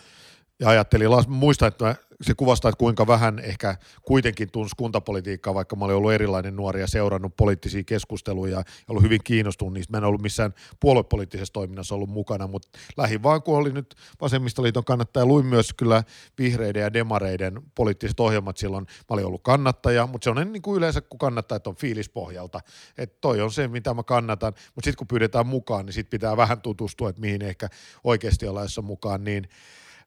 ja 0.60 0.70
ajattelin, 0.70 1.08
muistan, 1.28 1.68
että 1.68 1.86
mä 1.86 1.96
se 2.22 2.34
kuvastaa, 2.34 2.70
että 2.70 2.80
kuinka 2.80 3.08
vähän 3.08 3.40
ehkä 3.40 3.76
kuitenkin 4.02 4.52
tunsi 4.52 4.76
kuntapolitiikkaa, 4.78 5.54
vaikka 5.54 5.76
mä 5.76 5.86
olin 5.86 5.96
ollut 5.96 6.12
erilainen 6.12 6.56
nuori 6.56 6.82
ja 6.82 6.88
seurannut 6.88 7.36
poliittisia 7.38 7.84
keskusteluja 7.84 8.58
ja 8.58 8.64
ollut 8.88 9.04
hyvin 9.04 9.20
kiinnostunut 9.24 9.74
niistä. 9.74 9.92
Mä 9.92 9.98
en 9.98 10.04
ollut 10.04 10.22
missään 10.22 10.54
puoluepoliittisessa 10.80 11.54
toiminnassa 11.54 11.96
ollut 11.96 12.10
mukana, 12.10 12.48
mutta 12.48 12.68
lähin 12.98 13.24
vaan 13.24 13.42
kun 13.42 13.58
oli 13.58 13.72
nyt 13.72 13.96
vasemmistoliiton 14.22 14.84
kannattaja, 14.84 15.26
luin 15.26 15.46
myös 15.46 15.74
kyllä 15.74 16.04
vihreiden 16.38 16.82
ja 16.82 16.94
demareiden 16.94 17.62
poliittiset 17.76 18.20
ohjelmat 18.20 18.58
silloin. 18.58 18.86
Mä 18.86 19.14
olin 19.14 19.26
ollut 19.26 19.44
kannattaja, 19.44 20.08
mutta 20.08 20.24
se 20.24 20.30
on 20.30 20.52
niin 20.52 20.62
kuin 20.62 20.78
yleensä, 20.78 21.02
kun 21.02 21.20
kannattaa, 21.20 21.60
on 21.66 21.76
fiilispohjalta. 21.76 22.60
Että 22.98 23.18
toi 23.22 23.42
on 23.42 23.52
se, 23.52 23.68
mitä 23.68 23.94
mä 23.94 24.04
kannatan, 24.04 24.54
mutta 24.76 24.88
sitten 24.88 24.98
kun 24.98 25.08
pyydetään 25.08 25.48
mukaan, 25.48 25.86
niin 25.86 25.94
sitten 25.94 26.20
pitää 26.20 26.38
vähän 26.38 26.62
tutustua, 26.62 27.10
että 27.10 27.22
mihin 27.22 27.42
ehkä 27.42 27.70
oikeasti 28.04 28.48
ollaan 28.48 28.68
mukaan, 28.84 29.24
niin 29.24 29.50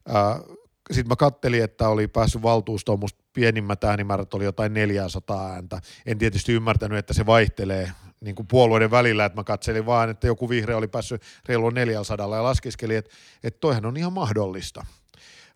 äh, 0.09 0.57
sitten 0.91 1.07
mä 1.07 1.15
kattelin, 1.15 1.63
että 1.63 1.89
oli 1.89 2.07
päässyt 2.07 2.41
valtuustoon, 2.41 2.99
musta 2.99 3.23
pienimmät 3.33 3.83
äänimäärät 3.83 4.33
oli 4.33 4.43
jotain 4.43 4.73
400 4.73 5.51
ääntä. 5.51 5.81
En 6.05 6.17
tietysti 6.17 6.53
ymmärtänyt, 6.53 6.97
että 6.97 7.13
se 7.13 7.25
vaihtelee 7.25 7.91
niin 8.21 8.35
kuin 8.35 8.47
puolueiden 8.47 8.91
välillä, 8.91 9.25
että 9.25 9.39
mä 9.39 9.43
katselin 9.43 9.85
vaan, 9.85 10.09
että 10.09 10.27
joku 10.27 10.49
vihreä 10.49 10.77
oli 10.77 10.87
päässyt 10.87 11.21
reilu 11.45 11.69
400 11.69 12.35
ja 12.35 12.43
laskeskelin, 12.43 12.97
että, 12.97 13.11
että 13.43 13.59
toihan 13.59 13.85
on 13.85 13.97
ihan 13.97 14.13
mahdollista. 14.13 14.85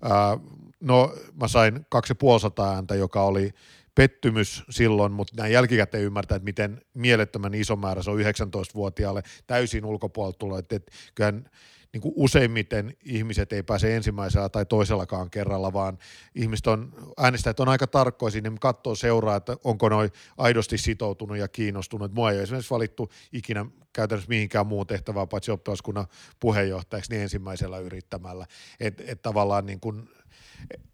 Ää, 0.02 0.38
no 0.82 1.16
mä 1.42 1.48
sain 1.48 1.86
250 1.90 2.64
ääntä, 2.64 2.96
joka 2.96 3.24
oli 3.24 3.52
pettymys 3.96 4.64
silloin, 4.70 5.12
mutta 5.12 5.34
näin 5.38 5.54
jälkikäteen 5.54 6.04
ymmärtää, 6.04 6.36
että 6.36 6.46
miten 6.46 6.82
mielettömän 6.94 7.54
iso 7.54 7.76
määrä 7.76 8.04
se 8.04 8.12
on 8.12 8.20
19-vuotiaalle 8.20 9.24
täysin 9.48 9.86
ulkopuolelta 9.86 10.38
tullut. 10.38 10.58
Että, 10.58 10.76
että 10.76 10.92
kyllähän 11.16 11.50
niin 11.96 12.02
kuin 12.02 12.14
useimmiten 12.18 12.98
ihmiset 13.06 13.54
ei 13.54 13.64
pääse 13.64 13.96
ensimmäisellä 13.96 14.50
tai 14.50 14.66
toisellakaan 14.66 15.30
kerralla, 15.30 15.74
vaan 15.74 15.98
ihmiset 16.36 16.68
on, 16.68 16.94
äänestäjät 17.18 17.60
on 17.60 17.70
aika 17.70 17.88
tarkkoja 17.88 18.32
sinne, 18.32 18.52
katsoo 18.60 18.96
seuraa, 18.96 19.36
että 19.36 19.58
onko 19.64 19.90
noin 19.90 20.10
aidosti 20.38 20.78
sitoutunut 20.78 21.38
ja 21.38 21.48
kiinnostunut. 21.48 22.14
Mua 22.14 22.32
ei 22.32 22.38
ole 22.38 22.44
esimerkiksi 22.44 22.70
valittu 22.70 23.12
ikinä 23.34 23.66
käytännössä 23.94 24.30
mihinkään 24.30 24.68
muun 24.68 24.88
tehtävään, 24.88 25.28
paitsi 25.28 25.52
oppilaskunnan 25.52 26.08
puheenjohtajaksi, 26.40 27.12
niin 27.12 27.22
ensimmäisellä 27.22 27.80
yrittämällä. 27.80 28.46
Että 28.80 29.04
et 29.08 29.22
tavallaan 29.22 29.66
niin 29.66 29.80
kuin, 29.80 30.10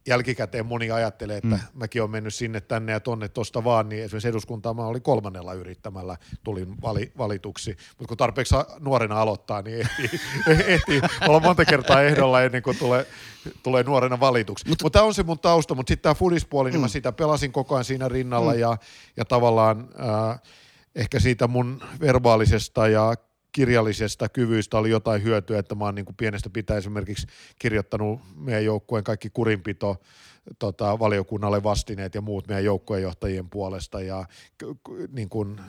jälkikäteen 0.08 0.66
moni 0.66 0.92
ajattelee, 0.92 1.38
että 1.38 1.56
mm. 1.56 1.60
mäkin 1.74 2.02
olen 2.02 2.12
mennyt 2.12 2.34
sinne, 2.34 2.62
tänne 2.62 2.92
ja 2.92 3.00
tonne 3.00 3.28
tuosta 3.28 3.64
vaan, 3.64 3.90
niin 3.90 4.04
esimerkiksi 4.04 4.28
eduskuntaa 4.28 4.74
mä 4.74 4.86
olin 4.86 5.02
kolmannella 5.02 5.54
yrittämällä, 5.54 6.18
tulin 6.44 6.82
vali, 6.82 7.12
valituksi. 7.18 7.78
Mutta 7.90 8.08
kun 8.08 8.18
tarpeeksi 8.18 8.56
nuorena 8.80 9.22
aloittaa, 9.22 9.62
niin 9.62 9.80
ehtii, 9.80 10.20
ehtii 10.68 11.02
olla 11.28 11.40
monta 11.40 11.66
kertaa 11.66 12.02
ehdolla 12.02 12.42
ennen 12.42 12.64
kuin 12.64 12.78
tulee, 12.78 13.06
tulee 13.64 13.84
nuorena 13.84 14.20
valituksi. 14.20 14.70
Mutta 14.70 14.86
Mut 14.86 14.94
tämä 14.94 15.06
on 15.06 15.14
se 15.14 15.24
mun 15.24 15.40
tausta, 15.40 15.76
mutta 15.76 15.92
sitten 15.92 16.04
tämä 16.04 16.16
fudispuoli, 16.16 16.70
mm. 16.70 16.74
niin 16.74 16.82
mä 16.82 16.88
mm. 16.88 16.92
sitä 16.92 17.12
pelasin 17.12 17.52
koko 17.52 17.76
ajan 17.76 17.86
siinä 17.86 18.08
rinnalla 18.08 18.54
mm. 18.54 18.60
ja, 18.60 18.78
ja 19.18 19.26
tavallaan 19.26 19.90
äh, 20.00 20.42
ehkä 20.96 21.20
siitä 21.20 21.48
mun 21.48 21.82
verbaalisesta 22.02 22.88
ja 22.88 23.16
kirjallisesta 23.52 24.30
kyvyistä 24.30 24.78
oli 24.78 24.90
jotain 24.90 25.24
hyötyä, 25.24 25.60
että 25.60 25.76
mä 25.76 25.86
oon 25.86 25.96
niin 25.96 26.06
kuin 26.06 26.16
pienestä 26.16 26.50
pitää 26.50 26.78
esimerkiksi 26.78 27.28
kirjoittanut 27.60 28.22
meidän 28.36 28.66
joukkueen 28.66 29.04
kaikki 29.04 29.30
kurinpito 29.30 30.02
tota, 30.60 31.00
valiokunnalle 31.00 31.64
vastineet 31.64 32.16
ja 32.16 32.22
muut 32.22 32.48
meidän 32.48 32.64
joukkueenjohtajien 32.64 33.50
puolesta 33.50 34.02
ja 34.02 34.26
niin 35.12 35.30
kuin, 35.30 35.62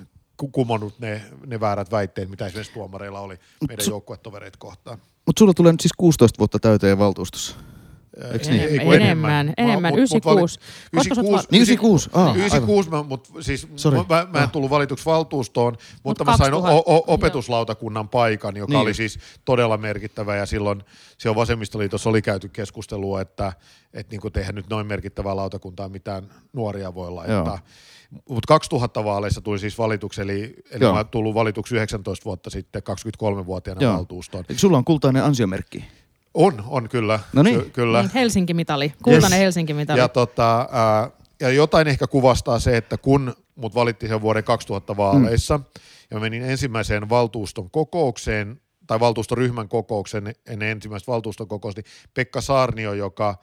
kumonnut 0.53 0.99
ne, 0.99 1.23
ne 1.47 1.61
väärät 1.61 1.91
väitteet, 1.91 2.29
mitä 2.29 2.47
esimerkiksi 2.47 2.73
tuomareilla 2.73 3.21
oli 3.21 3.39
meidän 3.69 3.87
joukkuetovereita 3.89 4.59
kohtaan. 4.59 4.99
Mutta 5.27 5.39
sulla 5.41 5.55
tulee 5.55 5.73
nyt 5.73 5.81
siis 5.81 5.93
16 5.97 6.39
vuotta 6.39 6.59
täyteen 6.59 6.99
valtuustossa. 6.99 7.57
Eikö 8.33 8.51
niin? 8.51 8.63
Enemmän, 8.63 8.93
enemmän, 8.93 9.01
enemmän, 9.01 9.55
enemmän. 9.59 9.95
96. 9.95 10.61
96, 10.93 11.49
niin 11.51 11.63
96, 11.63 12.11
ah, 12.13 12.37
96 12.37 12.91
mä, 12.91 13.03
mut, 13.03 13.29
siis, 13.41 13.69
mä, 14.09 14.27
mä 14.33 14.43
en 14.43 14.51
tullut 14.51 14.71
valituksi 14.71 15.05
valtuustoon, 15.05 15.77
mutta 16.03 16.25
Mut 16.25 16.33
mä 16.33 16.37
sain 16.37 16.55
o- 16.55 16.83
o- 16.87 17.05
opetuslautakunnan 17.07 18.09
paikan, 18.09 18.57
joka 18.57 18.73
niin. 18.73 18.81
oli 18.81 18.95
siis 18.95 19.19
todella 19.45 19.77
merkittävä 19.77 20.37
ja 20.37 20.47
silloin 20.47 20.83
siellä 21.19 21.37
vasemmistoliitossa 21.37 22.11
oli 22.11 22.23
käyty 22.23 22.49
keskustelua, 22.49 23.21
että 23.21 23.53
et 23.93 24.11
niin 24.11 24.21
tehdä 24.33 24.53
nyt 24.53 24.69
noin 24.71 24.87
merkittävää 24.87 25.37
lautakuntaa 25.37 25.89
mitään 25.89 26.29
nuoria 26.53 26.95
voi 26.95 27.11
laittaa. 27.11 27.59
Mutta 28.29 28.47
2000 28.49 29.05
vaaleissa 29.05 29.41
tuli 29.41 29.59
siis 29.59 29.79
valituksi, 29.79 30.23
eli, 30.23 30.55
eli 30.71 30.93
mä 30.93 31.05
tullut 31.05 31.35
valituksi 31.35 31.75
19 31.75 32.25
vuotta 32.25 32.51
sitten 32.51 32.83
23-vuotiaana 32.91 33.83
Joo. 33.83 33.97
valtuustoon. 33.97 34.45
Eikö 34.49 34.61
sulla 34.61 34.79
on 34.79 34.85
kultainen 34.85 35.25
ansiomerkki? 35.25 35.85
On, 36.35 36.65
on 36.67 36.89
kyllä. 36.89 37.21
No 37.33 37.43
niin. 37.43 37.63
Ky- 37.63 37.71
kyllä. 37.71 38.09
Helsinki-mitali, 38.15 38.93
kultainen 39.03 39.39
yes. 39.39 39.45
Helsinki-mitali. 39.45 39.99
Ja, 39.99 40.09
tota, 40.09 40.69
ää, 40.73 41.11
ja 41.41 41.51
jotain 41.51 41.89
ehkä 41.89 42.07
kuvastaa 42.07 42.59
se, 42.59 42.77
että 42.77 42.99
kun 42.99 43.35
mut 43.55 43.75
valittiin 43.75 44.11
sen 44.11 44.21
vuoden 44.21 44.45
2000 44.45 44.97
vaaleissa, 44.97 45.59
mm. 45.59 45.65
ja 46.11 46.21
menin 46.21 46.43
ensimmäiseen 46.43 47.09
valtuuston 47.09 47.71
kokoukseen, 47.71 48.61
tai 48.87 49.01
valtuustoryhmän 49.01 49.69
kokoukseen 49.69 50.35
ennen 50.47 50.69
ensimmäistä 50.69 51.13
valtuuston 51.13 51.49
kokousta, 51.49 51.81
niin 51.81 51.93
Pekka 52.15 52.41
Saarnio, 52.41 52.93
joka 52.93 53.39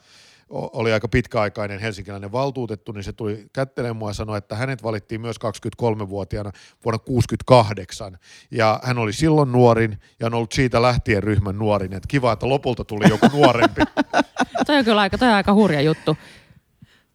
oli 0.49 0.93
aika 0.93 1.07
pitkäaikainen 1.07 1.79
helsinkiläinen 1.79 2.31
valtuutettu, 2.31 2.91
niin 2.91 3.03
se 3.03 3.13
tuli 3.13 3.45
kättelemään 3.53 3.95
mua 3.95 4.09
ja 4.09 4.13
sanoi, 4.13 4.37
että 4.37 4.55
hänet 4.55 4.83
valittiin 4.83 5.21
myös 5.21 5.35
23-vuotiaana 5.37 6.51
vuonna 6.85 6.99
68. 6.99 8.17
Ja 8.51 8.79
hän 8.83 8.97
oli 8.97 9.13
silloin 9.13 9.51
nuorin 9.51 9.99
ja 10.19 10.27
on 10.27 10.33
ollut 10.33 10.51
siitä 10.51 10.81
lähtien 10.81 11.23
ryhmän 11.23 11.57
nuorin. 11.57 11.93
Että 11.93 12.07
kiva, 12.07 12.31
että 12.31 12.49
lopulta 12.49 12.85
tuli 12.85 13.09
joku 13.09 13.27
nuorempi. 13.33 13.81
toi 14.67 14.77
on 14.77 14.85
kyllä 14.85 15.01
aika, 15.01 15.17
toi 15.17 15.27
on 15.27 15.33
aika 15.33 15.53
hurja 15.53 15.81
juttu. 15.81 16.17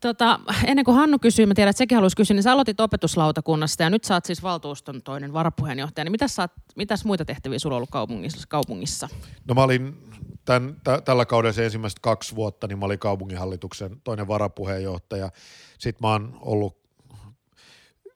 Tota, 0.00 0.40
ennen 0.66 0.84
kuin 0.84 0.96
Hannu 0.96 1.18
kysyy, 1.18 1.46
mä 1.46 1.54
tiedän, 1.54 1.70
että 1.70 1.78
sekin 1.78 1.96
haluaisi 1.96 2.16
kysyä, 2.16 2.34
niin 2.34 2.42
sä 2.42 2.52
aloitit 2.52 2.80
opetuslautakunnasta 2.80 3.82
ja 3.82 3.90
nyt 3.90 4.04
sä 4.04 4.14
oot 4.14 4.24
siis 4.24 4.42
valtuuston 4.42 5.02
toinen 5.02 5.32
varapuheenjohtaja. 5.32 6.04
Niin 6.04 6.12
mitäs, 6.12 6.38
oot, 6.38 6.50
mitäs 6.76 7.04
muita 7.04 7.24
tehtäviä 7.24 7.58
sulla 7.58 7.74
on 7.74 7.76
ollut 7.76 7.90
kaupungissa? 7.90 8.46
kaupungissa? 8.48 9.08
No 9.48 9.54
mä 9.54 9.62
olin 9.62 9.96
tämän, 10.44 10.74
t- 10.74 11.04
tällä 11.04 11.26
kaudella 11.26 11.52
se 11.52 11.64
ensimmäiset 11.64 11.98
kaksi 11.98 12.36
vuotta, 12.36 12.66
niin 12.66 12.78
mä 12.78 12.86
olin 12.86 12.98
kaupunginhallituksen 12.98 14.00
toinen 14.04 14.28
varapuheenjohtaja. 14.28 15.30
Sitten 15.78 16.08
mä 16.08 16.12
oon 16.12 16.38
ollut, 16.40 16.78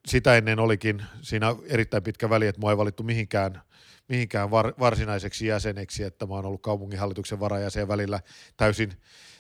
sitä 0.07 0.37
ennen 0.37 0.59
olikin 0.59 1.03
siinä 1.23 1.57
erittäin 1.67 2.03
pitkä 2.03 2.31
väli, 2.31 2.47
että 2.47 2.61
mua 2.61 2.71
ei 2.71 2.79
valittu 2.79 3.03
mihinkään 3.03 3.63
mihinkään 4.09 4.51
var, 4.51 4.75
varsinaiseksi 4.79 5.47
jäseneksi, 5.47 6.03
että 6.03 6.27
mä 6.27 6.35
oon 6.35 6.47
ollut 6.47 6.63
kaupunginhallituksen 6.63 7.41
varajäsen 7.41 7.89
välillä 7.89 8.21
täysin 8.57 8.93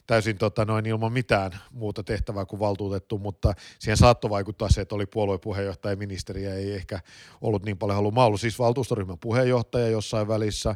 täysin 0.08 0.38
tota, 0.38 0.64
noin 0.64 0.86
ilman 0.86 1.12
mitään 1.12 1.52
muuta 1.70 2.02
tehtävää 2.02 2.44
kuin 2.44 2.60
valtuutettu, 2.60 3.18
mutta 3.18 3.54
siihen 3.78 3.96
saattoi 3.96 4.30
vaikuttaa 4.30 4.68
se, 4.70 4.80
että 4.80 4.94
oli 4.94 5.06
puoluepuheenjohtaja 5.06 5.92
ja 5.92 5.96
ministeri 5.96 6.44
ja 6.44 6.54
ei 6.54 6.72
ehkä 6.72 7.00
ollut 7.40 7.64
niin 7.64 7.78
paljon 7.78 7.96
haluaa. 7.96 8.14
Mä 8.14 8.24
ollut 8.24 8.40
siis 8.40 8.58
valtuustoryhmän 8.58 9.18
puheenjohtaja 9.18 9.88
jossain 9.88 10.28
välissä, 10.28 10.70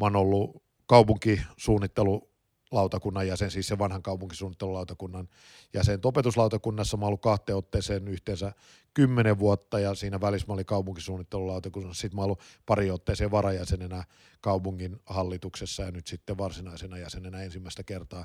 mä 0.00 0.06
oon 0.06 0.16
ollut 0.16 0.61
kaupunkisuunnittelu 0.92 2.30
lautakunnan 2.70 3.26
jäsen, 3.26 3.50
siis 3.50 3.66
se 3.66 3.78
vanhan 3.78 4.02
kaupunkisuunnittelulautakunnan 4.02 5.28
jäsen. 5.74 6.00
Opetuslautakunnassa 6.04 6.96
mä 6.96 7.06
ollut 7.06 7.22
kahteen 7.22 7.56
otteeseen 7.56 8.08
yhteensä 8.08 8.52
kymmenen 8.94 9.38
vuotta 9.38 9.78
ja 9.78 9.94
siinä 9.94 10.20
välissä 10.20 10.46
mä 10.46 10.54
olin 10.54 10.66
kaupunkisuunnittelulautakunnassa. 10.66 12.00
Sitten 12.00 12.16
mä 12.16 12.24
ollut 12.24 12.40
pari 12.66 12.90
otteeseen 12.90 13.30
varajäsenenä 13.30 14.04
kaupungin 14.40 15.00
hallituksessa 15.06 15.82
ja 15.82 15.90
nyt 15.90 16.06
sitten 16.06 16.38
varsinaisena 16.38 16.98
jäsenenä 16.98 17.42
ensimmäistä 17.42 17.82
kertaa 17.82 18.24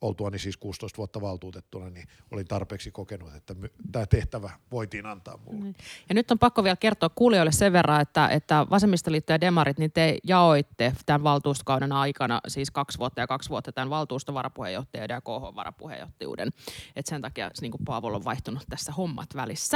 oltuani 0.00 0.38
siis 0.38 0.56
16 0.56 0.96
vuotta 0.96 1.20
valtuutettuna, 1.20 1.90
niin 1.90 2.08
olin 2.30 2.46
tarpeeksi 2.46 2.90
kokenut, 2.90 3.34
että 3.34 3.54
tämä 3.92 4.06
tehtävä 4.06 4.50
voitiin 4.70 5.06
antaa 5.06 5.36
mulle. 5.36 5.60
Niin. 5.60 5.74
Ja 6.08 6.14
nyt 6.14 6.30
on 6.30 6.38
pakko 6.38 6.64
vielä 6.64 6.76
kertoa 6.76 7.08
kuulijoille 7.08 7.52
sen 7.52 7.72
verran, 7.72 8.00
että, 8.00 8.28
että 8.28 8.66
vasemmistoliitto 8.70 9.32
ja 9.32 9.40
demarit, 9.40 9.78
niin 9.78 9.92
te 9.92 10.18
jaoitte 10.24 10.94
tämän 11.06 11.22
valtuustokauden 11.22 11.92
aikana 11.92 12.40
siis 12.48 12.70
kaksi 12.70 12.98
vuotta 12.98 13.20
ja 13.20 13.26
kaksi 13.26 13.50
vuotta 13.50 13.72
tämän 13.72 13.90
valtuustovarapuheenjohtajuuden 13.90 15.14
ja 15.14 15.20
KH-varapuheenjohtajuuden. 15.20 16.48
Et 16.96 17.06
sen 17.06 17.22
takia 17.22 17.50
niin 17.60 17.72
kuin 17.72 17.84
Paavolla 17.84 18.16
on 18.16 18.24
vaihtunut 18.24 18.62
tässä 18.68 18.92
hommat 18.92 19.28
välissä. 19.36 19.71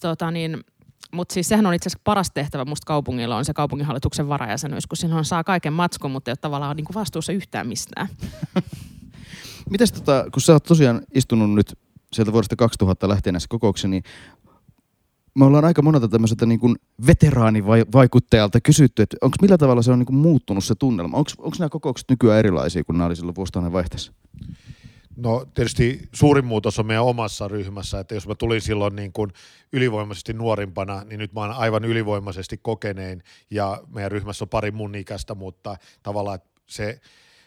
Tota, 0.00 0.30
niin, 0.30 0.64
mutta 1.12 1.32
siis 1.32 1.48
sehän 1.48 1.66
on 1.66 1.74
itse 1.74 1.88
asiassa 1.88 2.02
paras 2.04 2.30
tehtävä 2.34 2.64
musta 2.64 2.86
kaupungilla 2.86 3.36
on 3.36 3.44
se 3.44 3.54
kaupunginhallituksen 3.54 4.28
varajäsenyys, 4.28 4.86
kun 4.86 4.96
silloin 4.96 5.24
saa 5.24 5.44
kaiken 5.44 5.72
matskun, 5.72 6.10
mutta 6.10 6.30
ei 6.30 6.32
ole 6.32 6.38
tavallaan 6.40 6.76
niin 6.76 6.84
kuin 6.84 6.94
vastuussa 6.94 7.32
yhtään 7.32 7.66
mistään. 7.66 8.08
Mites 9.70 9.92
tota, 9.92 10.26
kun 10.32 10.42
sä 10.42 10.52
oot 10.52 10.64
tosiaan 10.64 11.02
istunut 11.14 11.54
nyt 11.54 11.78
sieltä 12.12 12.32
vuodesta 12.32 12.56
2000 12.56 13.08
lähtien 13.08 13.32
näissä 13.32 13.48
kokouksissa, 13.48 13.88
niin 13.88 14.02
me 15.34 15.44
ollaan 15.44 15.64
aika 15.64 15.82
monelta 15.82 16.08
tämmöiseltä 16.08 16.46
niin 16.46 16.76
veteraanivaikuttajalta 17.06 18.60
kysytty, 18.60 19.02
että 19.02 19.16
onko 19.20 19.36
millä 19.42 19.58
tavalla 19.58 19.82
se 19.82 19.92
on 19.92 19.98
niin 19.98 20.06
kuin 20.06 20.16
muuttunut 20.16 20.64
se 20.64 20.74
tunnelma? 20.74 21.16
Onko 21.16 21.56
nämä 21.58 21.68
kokoukset 21.68 22.10
nykyään 22.10 22.38
erilaisia 22.38 22.84
kuin 22.84 22.98
nämä 22.98 23.06
oli 23.06 23.16
silloin 23.16 23.36
vuosituhannen 23.36 23.72
vaihteessa? 23.72 24.12
No 25.16 25.46
tietysti 25.54 26.08
suurin 26.12 26.44
muutos 26.44 26.78
on 26.78 26.86
meidän 26.86 27.04
omassa 27.04 27.48
ryhmässä, 27.48 28.00
että 28.00 28.14
jos 28.14 28.28
mä 28.28 28.34
tulin 28.34 28.60
silloin 28.60 28.96
niin 28.96 29.12
kuin 29.12 29.32
ylivoimaisesti 29.72 30.32
nuorimpana, 30.32 31.04
niin 31.04 31.18
nyt 31.18 31.32
mä 31.32 31.40
oon 31.40 31.50
aivan 31.50 31.84
ylivoimaisesti 31.84 32.58
kokenein 32.62 33.22
ja 33.50 33.82
meidän 33.94 34.12
ryhmässä 34.12 34.44
on 34.44 34.48
pari 34.48 34.70
mun 34.70 34.94
ikäistä, 34.94 35.34
mutta 35.34 35.76
tavallaan 36.02 36.38
se 36.66 37.00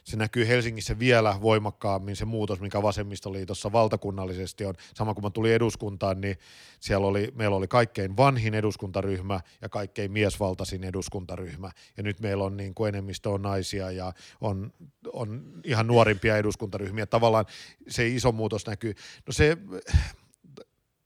se 0.07 0.17
näkyy 0.17 0.47
Helsingissä 0.47 0.99
vielä 0.99 1.37
voimakkaammin 1.41 2.15
se 2.15 2.25
muutos, 2.25 2.59
mikä 2.59 2.81
vasemmistoliitossa 2.81 3.71
valtakunnallisesti 3.71 4.65
on. 4.65 4.73
Sama 4.95 5.13
kun 5.13 5.23
mä 5.23 5.29
tulin 5.29 5.53
eduskuntaan, 5.53 6.21
niin 6.21 6.37
siellä 6.79 7.07
oli, 7.07 7.31
meillä 7.35 7.55
oli 7.55 7.67
kaikkein 7.67 8.17
vanhin 8.17 8.53
eduskuntaryhmä 8.53 9.39
ja 9.61 9.69
kaikkein 9.69 10.11
miesvaltaisin 10.11 10.83
eduskuntaryhmä. 10.83 11.71
Ja 11.97 12.03
nyt 12.03 12.19
meillä 12.19 12.43
on 12.43 12.57
niin 12.57 12.73
kuin 12.73 12.89
enemmistö 12.89 13.29
on 13.29 13.41
naisia 13.41 13.91
ja 13.91 14.13
on, 14.41 14.73
on 15.13 15.43
ihan 15.63 15.87
nuorimpia 15.87 16.37
eduskuntaryhmiä. 16.37 17.05
Tavallaan 17.05 17.45
se 17.87 18.07
iso 18.07 18.31
muutos 18.31 18.65
näkyy. 18.65 18.93
No 19.27 19.33
se 19.33 19.57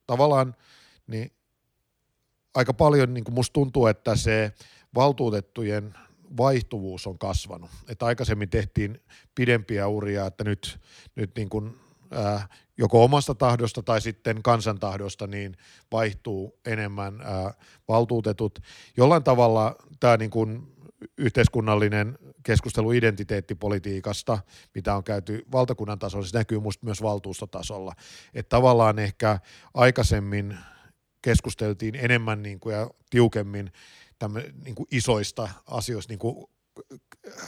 tavallaan 0.08 0.56
niin 1.08 1.32
aika 2.54 2.74
paljon 2.74 3.14
niin 3.14 3.24
kuin 3.24 3.36
musta 3.36 3.54
tuntuu, 3.54 3.88
että 3.88 4.16
se 4.16 4.54
valtuutettujen 4.96 5.94
vaihtuvuus 6.38 7.08
on 7.08 7.18
kasvanut. 7.18 7.70
Että 7.90 8.06
aikaisemmin 8.06 8.50
tehtiin 8.50 9.02
pidempiä 9.36 9.88
uria, 9.88 10.26
että 10.26 10.44
nyt, 10.44 10.80
nyt 11.16 11.32
niin 11.36 11.50
kuin, 11.50 11.78
ää, 12.12 12.48
joko 12.78 13.04
omasta 13.04 13.36
tahdosta 13.36 13.84
tai 13.84 14.02
sitten 14.02 14.44
kansantahdosta 14.44 15.28
niin 15.28 15.58
vaihtuu 15.92 16.60
enemmän 16.66 17.22
ää, 17.22 17.54
valtuutetut. 17.88 18.60
Jollain 18.98 19.24
tavalla 19.24 19.76
tämä 20.00 20.18
niin 20.18 20.32
kuin 20.32 20.68
yhteiskunnallinen 21.18 22.18
keskustelu 22.44 22.92
identiteettipolitiikasta, 22.92 24.40
mitä 24.76 24.96
on 24.96 25.04
käyty 25.04 25.46
valtakunnan 25.52 26.00
tasolla, 26.00 26.26
se 26.26 26.38
näkyy 26.38 26.60
minusta 26.60 26.86
myös 26.86 27.02
valtuustotasolla. 27.02 27.94
Että 28.34 28.50
tavallaan 28.50 29.00
ehkä 29.00 29.40
aikaisemmin 29.74 30.58
keskusteltiin 31.22 31.96
enemmän 31.96 32.44
niin 32.44 32.60
kuin 32.60 32.76
ja 32.76 32.90
tiukemmin 33.10 33.72
niin 34.66 34.76
kuin 34.76 34.88
isoista 34.92 35.50
asioista, 35.68 36.12
niin 36.12 36.20
kuin 36.20 36.46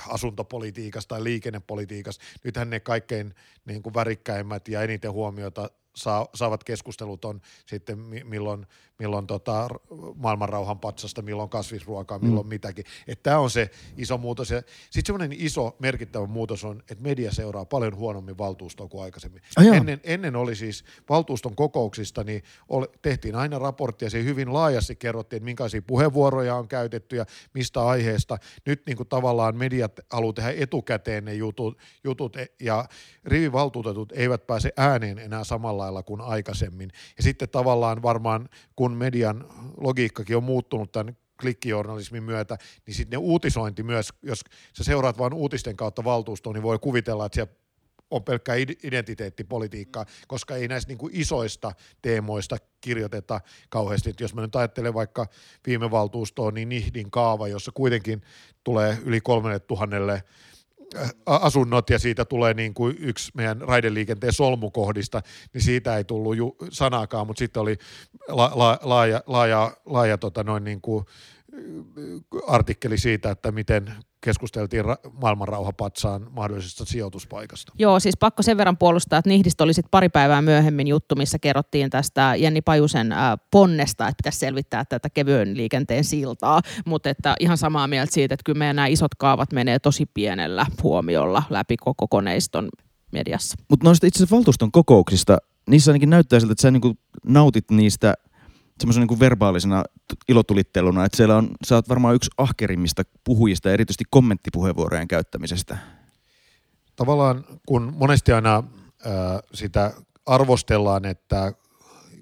asuntopolitiikasta 0.08 1.16
tai 1.16 1.24
liikennepolitiikasta. 1.24 2.24
Nythän 2.44 2.70
ne 2.70 2.80
kaikkein 2.80 3.36
niin 3.66 3.84
kuin 3.84 3.94
värikkäimmät 3.94 4.68
ja 4.68 4.82
eniten 4.82 5.12
huomiota 5.12 5.70
saa, 5.96 6.28
saavat 6.36 6.64
keskustelut 6.64 7.26
on 7.26 7.42
sitten 7.66 8.00
milloin, 8.24 8.68
milloin 9.00 9.28
tota 9.28 9.68
maailmanrauhan 10.16 10.80
patsasta, 10.80 11.22
milloin 11.22 11.50
kasvisruokaa, 11.50 12.20
milloin 12.20 12.46
mm. 12.46 12.50
mitäkin. 12.50 12.86
Tämä 13.24 13.40
on 13.40 13.50
se 13.50 13.70
iso 13.98 14.18
muutos. 14.18 14.48
Sitten 14.48 15.06
semmoinen 15.06 15.38
iso 15.40 15.76
merkittävä 15.80 16.26
muutos 16.26 16.64
on, 16.64 16.80
että 16.80 17.04
media 17.04 17.32
seuraa 17.32 17.66
paljon 17.66 17.96
huonommin 17.96 18.38
valtuustoa 18.38 18.88
kuin 18.88 19.04
aikaisemmin. 19.04 19.42
Oh, 19.58 19.76
ennen, 19.76 20.02
ennen 20.04 20.36
oli 20.36 20.56
siis 20.56 20.84
valtuuston 21.10 21.56
kokouksista, 21.56 22.24
niin 22.24 22.44
oli, 22.70 22.88
tehtiin 23.02 23.36
aina 23.36 23.60
raporttia, 23.60 24.10
se 24.10 24.24
hyvin 24.24 24.54
laajasti 24.54 24.96
kerrottiin, 24.96 25.38
että 25.38 25.46
minkälaisia 25.46 25.82
puheenvuoroja 25.82 26.56
on 26.56 26.68
käytetty 26.68 27.16
ja 27.16 27.26
mistä 27.54 27.86
aiheesta. 27.86 28.38
Nyt 28.66 28.82
niin 28.86 28.98
kuin 28.98 29.10
tavallaan 29.10 29.58
mediat 29.58 30.00
haluaa 30.12 30.34
tehdä 30.34 30.54
etukäteen 30.58 31.26
ne 31.26 31.34
jutut, 31.34 31.78
jutut 32.04 32.36
e- 32.36 32.48
ja 32.60 32.86
rivivaltuutetut 33.26 34.12
eivät 34.12 34.48
pääse 34.48 34.74
ääneen 34.78 35.20
enää 35.20 35.44
samalla 35.44 35.84
lailla 35.84 36.04
kuin 36.04 36.22
aikaisemmin. 36.22 36.92
Ja 37.18 37.24
sitten 37.24 37.50
tavallaan 37.50 38.02
varmaan, 38.02 38.50
kun 38.76 38.93
median 38.96 39.46
logiikkakin 39.78 40.38
on 40.38 40.44
muuttunut 40.44 40.92
tämän 40.92 41.18
klikkijournalismin 41.42 42.24
myötä, 42.24 42.58
niin 42.86 42.96
sitten 42.96 43.18
ne 43.18 43.26
uutisointi 43.26 43.84
myös, 43.84 44.10
jos 44.22 44.44
sä 44.74 44.84
seuraat 44.84 45.18
vain 45.18 45.34
uutisten 45.34 45.78
kautta 45.78 46.04
valtuustoon, 46.04 46.54
niin 46.54 46.64
voi 46.64 46.80
kuvitella, 46.80 47.26
että 47.26 47.36
siellä 47.36 47.54
on 48.12 48.24
pelkkää 48.24 48.56
identiteettipolitiikkaa, 48.84 50.06
koska 50.28 50.56
ei 50.56 50.68
näistä 50.68 50.90
niin 50.90 50.98
kuin 50.98 51.16
isoista 51.16 51.72
teemoista 52.02 52.58
kirjoiteta 52.82 53.42
kauheasti. 53.70 54.10
Et 54.10 54.20
jos 54.20 54.34
mä 54.34 54.42
nyt 54.42 54.56
ajattelen 54.56 54.94
vaikka 54.94 55.28
viime 55.68 55.92
valtuustoon, 55.92 56.54
niin 56.54 56.70
Nihdin 56.70 57.12
kaava, 57.12 57.48
jossa 57.48 57.72
kuitenkin 57.74 58.22
tulee 58.64 58.98
yli 59.06 59.22
kolmelle 59.22 59.60
tuhannelle 59.60 60.24
asunnot 61.26 61.90
ja 61.90 62.00
siitä 62.00 62.26
tulee 62.26 62.54
niin 62.54 62.74
kuin 62.74 62.96
yksi 63.00 63.32
meidän 63.34 63.62
raideliikenteen 63.62 64.34
solmukohdista, 64.34 65.22
niin 65.54 65.62
siitä 65.62 65.98
ei 65.98 66.04
tullut 66.04 66.36
ju- 66.38 66.56
sanaakaan, 66.70 67.28
mutta 67.28 67.40
sitten 67.40 67.62
oli 67.62 67.78
la- 68.28 68.52
la- 68.56 68.80
laaja, 68.82 69.24
laaja, 69.28 69.72
laaja 69.86 70.18
tota 70.18 70.44
noin 70.44 70.64
niin 70.64 70.82
kuin 70.82 71.06
artikkeli 72.48 72.98
siitä, 72.98 73.32
että 73.32 73.52
miten 73.52 73.94
keskusteltiin 74.22 74.86
ra- 74.86 75.10
maailmanrauhapatsaan 75.22 76.28
mahdollisesta 76.32 76.86
sijoituspaikasta. 76.86 77.74
Joo, 77.80 78.00
siis 78.00 78.18
pakko 78.18 78.44
sen 78.44 78.58
verran 78.58 78.78
puolustaa, 78.78 79.20
että 79.20 79.30
Nihdistä 79.30 79.64
oli 79.64 79.74
sit 79.74 79.86
pari 79.92 80.10
päivää 80.10 80.42
myöhemmin 80.42 80.88
juttu, 80.88 81.16
missä 81.16 81.40
kerrottiin 81.40 81.90
tästä 81.90 82.36
Jenni 82.38 82.62
Pajusen 82.62 83.12
äh, 83.12 83.20
ponnesta, 83.52 84.08
että 84.08 84.18
pitäisi 84.18 84.40
selvittää 84.40 84.86
tätä 84.86 85.10
kevyen 85.10 85.58
liikenteen 85.58 86.04
siltaa, 86.04 86.62
mutta 86.86 87.10
että 87.10 87.36
ihan 87.40 87.58
samaa 87.58 87.88
mieltä 87.88 88.14
siitä, 88.14 88.34
että 88.34 88.44
kyllä 88.46 88.60
meidän 88.60 88.76
nämä 88.76 88.88
isot 88.88 89.16
kaavat 89.16 89.52
menee 89.52 89.80
tosi 89.80 90.06
pienellä 90.06 90.66
huomiolla 90.84 91.44
läpi 91.50 91.78
koko 91.78 92.08
koneiston 92.08 92.70
mediassa. 93.12 93.56
Mutta 93.70 93.86
noista 93.88 94.08
itse 94.08 94.18
asiassa 94.18 94.36
valtuuston 94.36 94.72
kokouksista, 94.72 95.38
niissä 95.70 95.92
ainakin 95.92 96.10
näyttää 96.10 96.40
siltä, 96.40 96.52
että 96.52 96.62
sä 96.62 96.72
niinku 96.72 96.98
nautit 97.26 97.72
niistä 97.72 98.14
semmoisen 98.80 99.08
niin 99.08 99.20
verbaalisena 99.20 99.84
ilotulitteluna, 100.28 101.06
että 101.06 101.18
siellä 101.18 101.38
on, 101.38 101.50
sä 101.66 101.76
oot 101.76 101.90
varmaan 101.90 102.16
yksi 102.16 102.30
ahkerimmista 102.38 103.04
puhujista, 103.24 103.72
erityisesti 103.72 104.04
kommenttipuheenvuorojen 104.10 105.08
käyttämisestä. 105.08 105.78
Tavallaan 106.96 107.46
kun 107.68 107.94
monesti 107.98 108.32
aina 108.32 108.56
äh, 108.58 109.14
sitä 109.54 109.94
arvostellaan, 110.26 111.06
että 111.06 111.54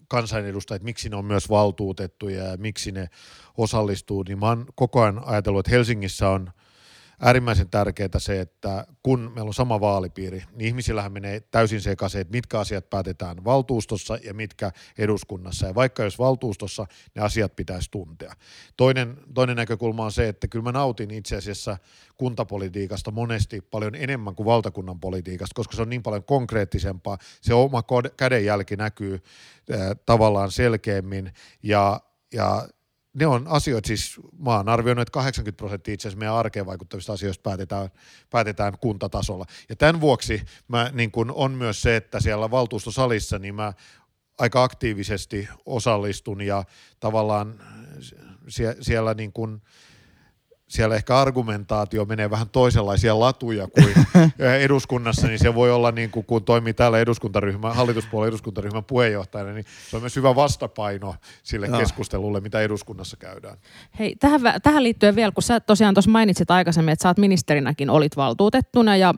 kansanedustajat, 0.07 0.83
miksi 0.83 1.09
ne 1.09 1.15
on 1.15 1.25
myös 1.25 1.49
valtuutettuja 1.49 2.43
ja 2.43 2.57
miksi 2.57 2.91
ne 2.91 3.09
osallistuu, 3.57 4.23
niin 4.23 4.39
mä 4.39 4.47
oon 4.47 4.65
koko 4.75 5.01
ajan 5.01 5.21
ajatellut, 5.25 5.59
että 5.59 5.71
Helsingissä 5.71 6.29
on 6.29 6.51
äärimmäisen 7.21 7.69
tärkeää 7.69 8.09
se, 8.17 8.41
että 8.41 8.87
kun 9.03 9.19
meillä 9.19 9.47
on 9.47 9.53
sama 9.53 9.79
vaalipiiri, 9.79 10.43
niin 10.53 10.67
ihmisillähän 10.67 11.11
menee 11.11 11.39
täysin 11.39 11.81
sekaisin, 11.81 12.21
että 12.21 12.31
mitkä 12.31 12.59
asiat 12.59 12.89
päätetään 12.89 13.43
valtuustossa 13.43 14.17
ja 14.23 14.33
mitkä 14.33 14.71
eduskunnassa. 14.97 15.67
Ja 15.67 15.75
vaikka 15.75 16.03
jos 16.03 16.19
valtuustossa, 16.19 16.85
ne 17.15 17.21
asiat 17.21 17.55
pitäisi 17.55 17.91
tuntea. 17.91 18.33
Toinen, 18.77 19.17
toinen 19.33 19.55
näkökulma 19.55 20.05
on 20.05 20.11
se, 20.11 20.27
että 20.27 20.47
kyllä 20.47 20.63
mä 20.63 20.71
nautin 20.71 21.11
itse 21.11 21.35
asiassa 21.35 21.77
kuntapolitiikasta 22.17 23.11
monesti 23.11 23.61
paljon 23.61 23.95
enemmän 23.95 24.35
kuin 24.35 24.45
valtakunnan 24.45 24.99
politiikasta, 24.99 25.55
koska 25.55 25.75
se 25.75 25.81
on 25.81 25.89
niin 25.89 26.03
paljon 26.03 26.23
konkreettisempaa. 26.23 27.17
Se 27.41 27.53
oma 27.53 27.83
kädenjälki 28.17 28.75
näkyy 28.75 29.13
äh, 29.13 29.79
tavallaan 30.05 30.51
selkeämmin 30.51 31.33
ja, 31.63 32.01
ja 32.33 32.67
ne 33.13 33.27
on 33.27 33.47
asioita, 33.47 33.87
siis 33.87 34.19
mä 34.39 34.55
oon 34.57 34.69
arvioinut, 34.69 35.01
että 35.01 35.11
80 35.11 35.57
prosenttia 35.57 35.93
itse 35.93 36.07
asiassa 36.07 36.19
meidän 36.19 36.35
arkeen 36.35 36.65
vaikuttavista 36.65 37.13
asioista 37.13 37.41
päätetään, 37.43 37.89
päätetään 38.29 38.77
kuntatasolla. 38.77 39.45
Ja 39.69 39.75
tämän 39.75 40.01
vuoksi 40.01 40.41
mä, 40.67 40.89
niin 40.93 41.11
kun 41.11 41.31
on 41.35 41.51
myös 41.51 41.81
se, 41.81 41.95
että 41.95 42.19
siellä 42.19 42.51
valtuustosalissa 42.51 43.39
niin 43.39 43.55
mä 43.55 43.73
aika 44.37 44.63
aktiivisesti 44.63 45.49
osallistun 45.65 46.41
ja 46.41 46.63
tavallaan 46.99 47.61
sie, 48.47 48.75
siellä 48.81 49.13
niin 49.13 49.33
kun, 49.33 49.61
siellä 50.71 50.95
ehkä 50.95 51.17
argumentaatio 51.17 52.05
menee 52.05 52.29
vähän 52.29 52.49
toisenlaisia 52.49 53.19
latuja 53.19 53.67
kuin 53.67 53.93
eduskunnassa, 54.59 55.27
niin 55.27 55.39
se 55.39 55.55
voi 55.55 55.71
olla 55.71 55.91
niin 55.91 56.09
kuin, 56.09 56.25
kun 56.25 56.43
toimii 56.43 56.73
täällä 56.73 56.99
eduskuntaryhmä, 56.99 57.73
hallituspuolen 57.73 58.27
eduskuntaryhmän 58.27 58.83
puheenjohtajana, 58.83 59.51
niin 59.51 59.65
se 59.89 59.95
on 59.95 60.01
myös 60.01 60.15
hyvä 60.15 60.35
vastapaino 60.35 61.15
sille 61.43 61.67
no. 61.67 61.79
keskustelulle, 61.79 62.39
mitä 62.39 62.61
eduskunnassa 62.61 63.17
käydään. 63.17 63.57
Hei, 63.99 64.15
tähän, 64.15 64.41
tähän 64.63 64.83
liittyen 64.83 65.15
vielä, 65.15 65.31
kun 65.31 65.43
sä 65.43 65.59
tosiaan 65.59 65.93
tuossa 65.93 66.11
mainitsit 66.11 66.51
aikaisemmin, 66.51 66.91
että 66.91 67.03
sä 67.03 67.09
oot 67.09 67.17
ministerinäkin 67.17 67.89
olit 67.89 68.17
valtuutettuna 68.17 68.95
ja, 68.95 69.13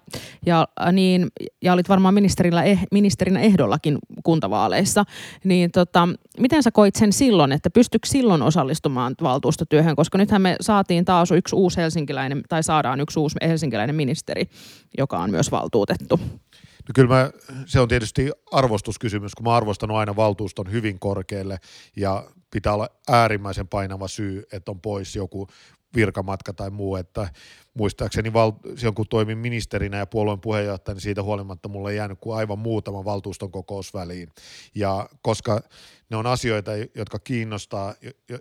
ja, 0.45 0.67
niin, 0.91 1.27
ja 1.61 1.73
olit 1.73 1.89
varmaan 1.89 2.13
ministerillä, 2.13 2.63
eh, 2.63 2.79
ministerinä 2.91 3.39
ehdollakin 3.39 3.97
kuntavaaleissa, 4.23 5.03
niin 5.43 5.71
tota, 5.71 6.09
miten 6.39 6.63
sä 6.63 6.71
koit 6.71 6.95
sen 6.95 7.13
silloin, 7.13 7.51
että 7.51 7.69
pystyykö 7.69 8.07
silloin 8.07 8.41
osallistumaan 8.41 9.15
valtuustotyöhön, 9.23 9.95
koska 9.95 10.17
nythän 10.17 10.41
me 10.41 10.55
saatiin 10.61 11.05
taas 11.05 11.31
yksi 11.43 11.55
uusi 11.55 11.77
helsinkiläinen, 11.77 12.41
tai 12.49 12.63
saadaan 12.63 12.99
yksi 12.99 13.19
uusi 13.19 13.35
helsinkiläinen 13.41 13.95
ministeri, 13.95 14.45
joka 14.97 15.19
on 15.19 15.31
myös 15.31 15.51
valtuutettu. 15.51 16.19
No 16.87 16.91
kyllä 16.95 17.15
mä, 17.15 17.31
se 17.65 17.79
on 17.79 17.87
tietysti 17.87 18.31
arvostuskysymys, 18.51 19.35
kun 19.35 19.43
mä 19.43 19.55
arvostan 19.55 19.91
aina 19.91 20.15
valtuuston 20.15 20.71
hyvin 20.71 20.99
korkealle 20.99 21.57
ja 21.95 22.23
pitää 22.51 22.73
olla 22.73 22.89
äärimmäisen 23.09 23.67
painava 23.67 24.07
syy, 24.07 24.43
että 24.51 24.71
on 24.71 24.81
pois 24.81 25.15
joku 25.15 25.47
virkamatka 25.95 26.53
tai 26.53 26.69
muu, 26.69 26.95
että 26.95 27.29
muistaakseni 27.73 28.33
val, 28.33 28.51
silloin 28.75 28.95
kun 28.95 29.07
toimin 29.09 29.37
ministerinä 29.37 29.97
ja 29.97 30.05
puolueen 30.05 30.39
puheenjohtajana, 30.39 30.95
niin 30.95 31.01
siitä 31.01 31.23
huolimatta 31.23 31.69
mulle 31.69 31.91
ei 31.91 31.97
jäänyt 31.97 32.17
kuin 32.21 32.37
aivan 32.37 32.59
muutama 32.59 33.05
valtuuston 33.05 33.51
kokous 33.51 33.93
väliin. 33.93 34.29
Ja 34.75 35.09
koska 35.21 35.61
ne 36.09 36.17
on 36.17 36.27
asioita, 36.27 36.71
jotka 36.95 37.19
kiinnostaa, 37.19 37.93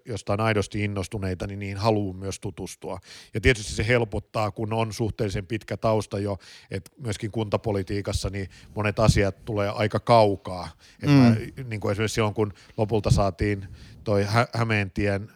josta 0.04 0.32
on 0.32 0.40
aidosti 0.40 0.84
innostuneita, 0.84 1.46
niin 1.46 1.58
niihin 1.58 1.76
haluaa 1.76 2.14
myös 2.14 2.40
tutustua. 2.40 2.98
Ja 3.34 3.40
tietysti 3.40 3.72
se 3.72 3.86
helpottaa, 3.86 4.50
kun 4.50 4.72
on 4.72 4.92
suhteellisen 4.92 5.46
pitkä 5.46 5.76
tausta 5.76 6.18
jo, 6.18 6.38
että 6.70 6.90
myöskin 6.98 7.30
kuntapolitiikassa 7.30 8.30
niin 8.30 8.48
monet 8.74 8.98
asiat 8.98 9.44
tulee 9.44 9.68
aika 9.68 10.00
kaukaa. 10.00 10.68
Mm. 11.06 11.32
Että 11.32 11.62
niin 11.64 11.80
kuin 11.80 11.92
esimerkiksi 11.92 12.14
silloin, 12.14 12.34
kun 12.34 12.52
lopulta 12.76 13.10
saatiin 13.10 13.66
toi 14.04 14.24
Hä- 14.24 14.48
Hämeentien 14.52 15.28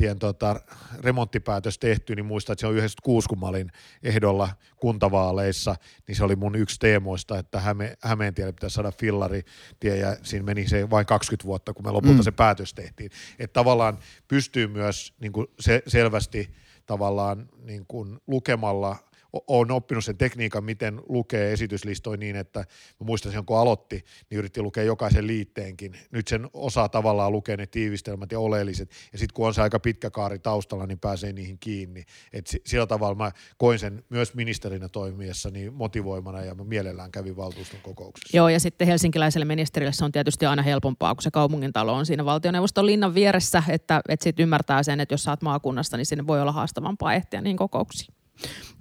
tien 0.00 0.18
tota, 0.18 0.60
remonttipäätös 1.00 1.78
tehty, 1.78 2.16
niin 2.16 2.26
muistan, 2.26 2.52
että 2.52 2.60
se 2.60 2.66
on 2.66 2.74
96, 2.74 3.28
kun 3.28 3.40
mä 3.40 3.46
olin 3.46 3.70
ehdolla 4.02 4.48
kuntavaaleissa, 4.76 5.76
niin 6.06 6.16
se 6.16 6.24
oli 6.24 6.36
mun 6.36 6.54
yksi 6.54 6.80
teemoista, 6.80 7.38
että 7.38 7.60
Häme, 7.60 7.96
Hämeentielle 8.02 8.52
pitäisi 8.52 8.74
saada 8.74 8.92
fillaritie, 8.92 9.96
ja 9.96 10.16
siinä 10.22 10.44
meni 10.44 10.68
se 10.68 10.90
vain 10.90 11.06
20 11.06 11.46
vuotta, 11.46 11.74
kun 11.74 11.84
me 11.84 11.90
lopulta 11.90 12.16
mm. 12.16 12.22
se 12.22 12.30
päätös 12.30 12.74
tehtiin. 12.74 13.10
Että 13.38 13.52
tavallaan 13.52 13.98
pystyy 14.28 14.66
myös 14.66 15.14
niin 15.20 15.32
kuin 15.32 15.46
se, 15.60 15.82
selvästi 15.86 16.54
tavallaan 16.86 17.48
niin 17.64 17.86
kuin 17.86 18.18
lukemalla– 18.26 18.96
olen 19.32 19.70
oppinut 19.70 20.04
sen 20.04 20.16
tekniikan, 20.16 20.64
miten 20.64 21.00
lukee 21.08 21.52
esityslistoja 21.52 22.16
niin, 22.16 22.36
että 22.36 22.60
mä 22.60 23.06
muistan 23.06 23.46
kun 23.46 23.58
aloitti, 23.58 24.04
niin 24.30 24.38
yritti 24.38 24.62
lukea 24.62 24.84
jokaisen 24.84 25.26
liitteenkin. 25.26 25.96
Nyt 26.10 26.28
sen 26.28 26.48
osaa 26.52 26.88
tavallaan 26.88 27.32
lukea 27.32 27.56
ne 27.56 27.66
tiivistelmät 27.66 28.32
ja 28.32 28.40
oleelliset, 28.40 28.90
ja 29.12 29.18
sitten 29.18 29.34
kun 29.34 29.46
on 29.46 29.54
se 29.54 29.62
aika 29.62 29.80
pitkä 29.80 30.10
kaari 30.10 30.38
taustalla, 30.38 30.86
niin 30.86 30.98
pääsee 30.98 31.32
niihin 31.32 31.58
kiinni. 31.58 32.04
Et 32.32 32.46
sillä 32.66 32.86
tavalla 32.86 33.14
mä 33.14 33.32
koin 33.56 33.78
sen 33.78 34.04
myös 34.08 34.34
ministerinä 34.34 34.88
toimiessa 34.88 35.50
niin 35.50 35.74
motivoimana, 35.74 36.40
ja 36.40 36.54
mä 36.54 36.64
mielellään 36.64 37.12
kävin 37.12 37.36
valtuuston 37.36 37.80
kokouksessa. 37.82 38.36
Joo, 38.36 38.48
ja 38.48 38.60
sitten 38.60 38.86
helsinkiläiselle 38.86 39.44
ministerille 39.44 39.92
se 39.92 40.04
on 40.04 40.12
tietysti 40.12 40.46
aina 40.46 40.62
helpompaa, 40.62 41.14
kun 41.14 41.22
se 41.22 41.30
kaupungintalo 41.30 41.92
on 41.92 42.06
siinä 42.06 42.24
valtioneuvoston 42.24 42.86
linnan 42.86 43.14
vieressä, 43.14 43.62
että, 43.68 44.00
että 44.08 44.24
sitten 44.24 44.42
ymmärtää 44.42 44.82
sen, 44.82 45.00
että 45.00 45.12
jos 45.12 45.22
saat 45.22 45.42
maakunnasta, 45.42 45.96
niin 45.96 46.06
sinne 46.06 46.26
voi 46.26 46.40
olla 46.40 46.52
haastavampaa 46.52 47.14
ehtiä 47.14 47.40
niin 47.40 47.56
kokouksiin. 47.56 48.19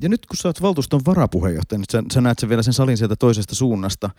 Ja 0.02 0.10
nyt 0.10 0.26
kun 0.26 0.38
sä 0.38 0.50
oot 0.50 0.62
valtuuston 0.62 1.02
varapuheenjohtaja, 1.06 1.80
niin 1.80 1.86
sä, 1.91 2.04
sä 2.13 2.22
näet 2.22 2.39
sen 2.39 2.50
vielä 2.50 2.63
sen 2.63 2.74
salin 2.74 2.98
sieltä 2.98 3.15
toisesta 3.15 3.56
suunnasta. 3.56 4.10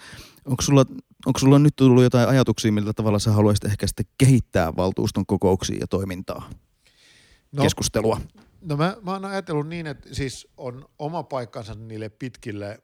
Onko 0.45 0.63
sulla, 0.63 0.85
onko 1.27 1.39
sulla 1.39 1.59
nyt 1.59 1.77
tullut 1.77 2.03
jotain 2.03 2.29
ajatuksia, 2.29 2.73
millä 2.73 2.93
tavalla 2.93 3.19
sä 3.19 3.33
haluaisit 3.33 3.65
ehkä 3.65 3.87
sitten 3.87 4.07
kehittää 4.19 4.77
valtuuston 4.77 5.27
kokouksia 5.27 5.79
ja 5.81 5.87
toimintaa? 5.87 6.51
No, 7.53 7.63
keskustelua. 7.63 8.21
No 8.61 8.77
mä, 8.77 8.97
mä 9.03 9.13
oon 9.13 9.25
ajatellut 9.25 9.69
niin, 9.69 9.87
että 9.87 10.15
siis 10.15 10.49
on 10.57 10.85
oma 10.99 11.23
paikkansa 11.23 11.75
niille 11.75 12.09
pitkille 12.09 12.79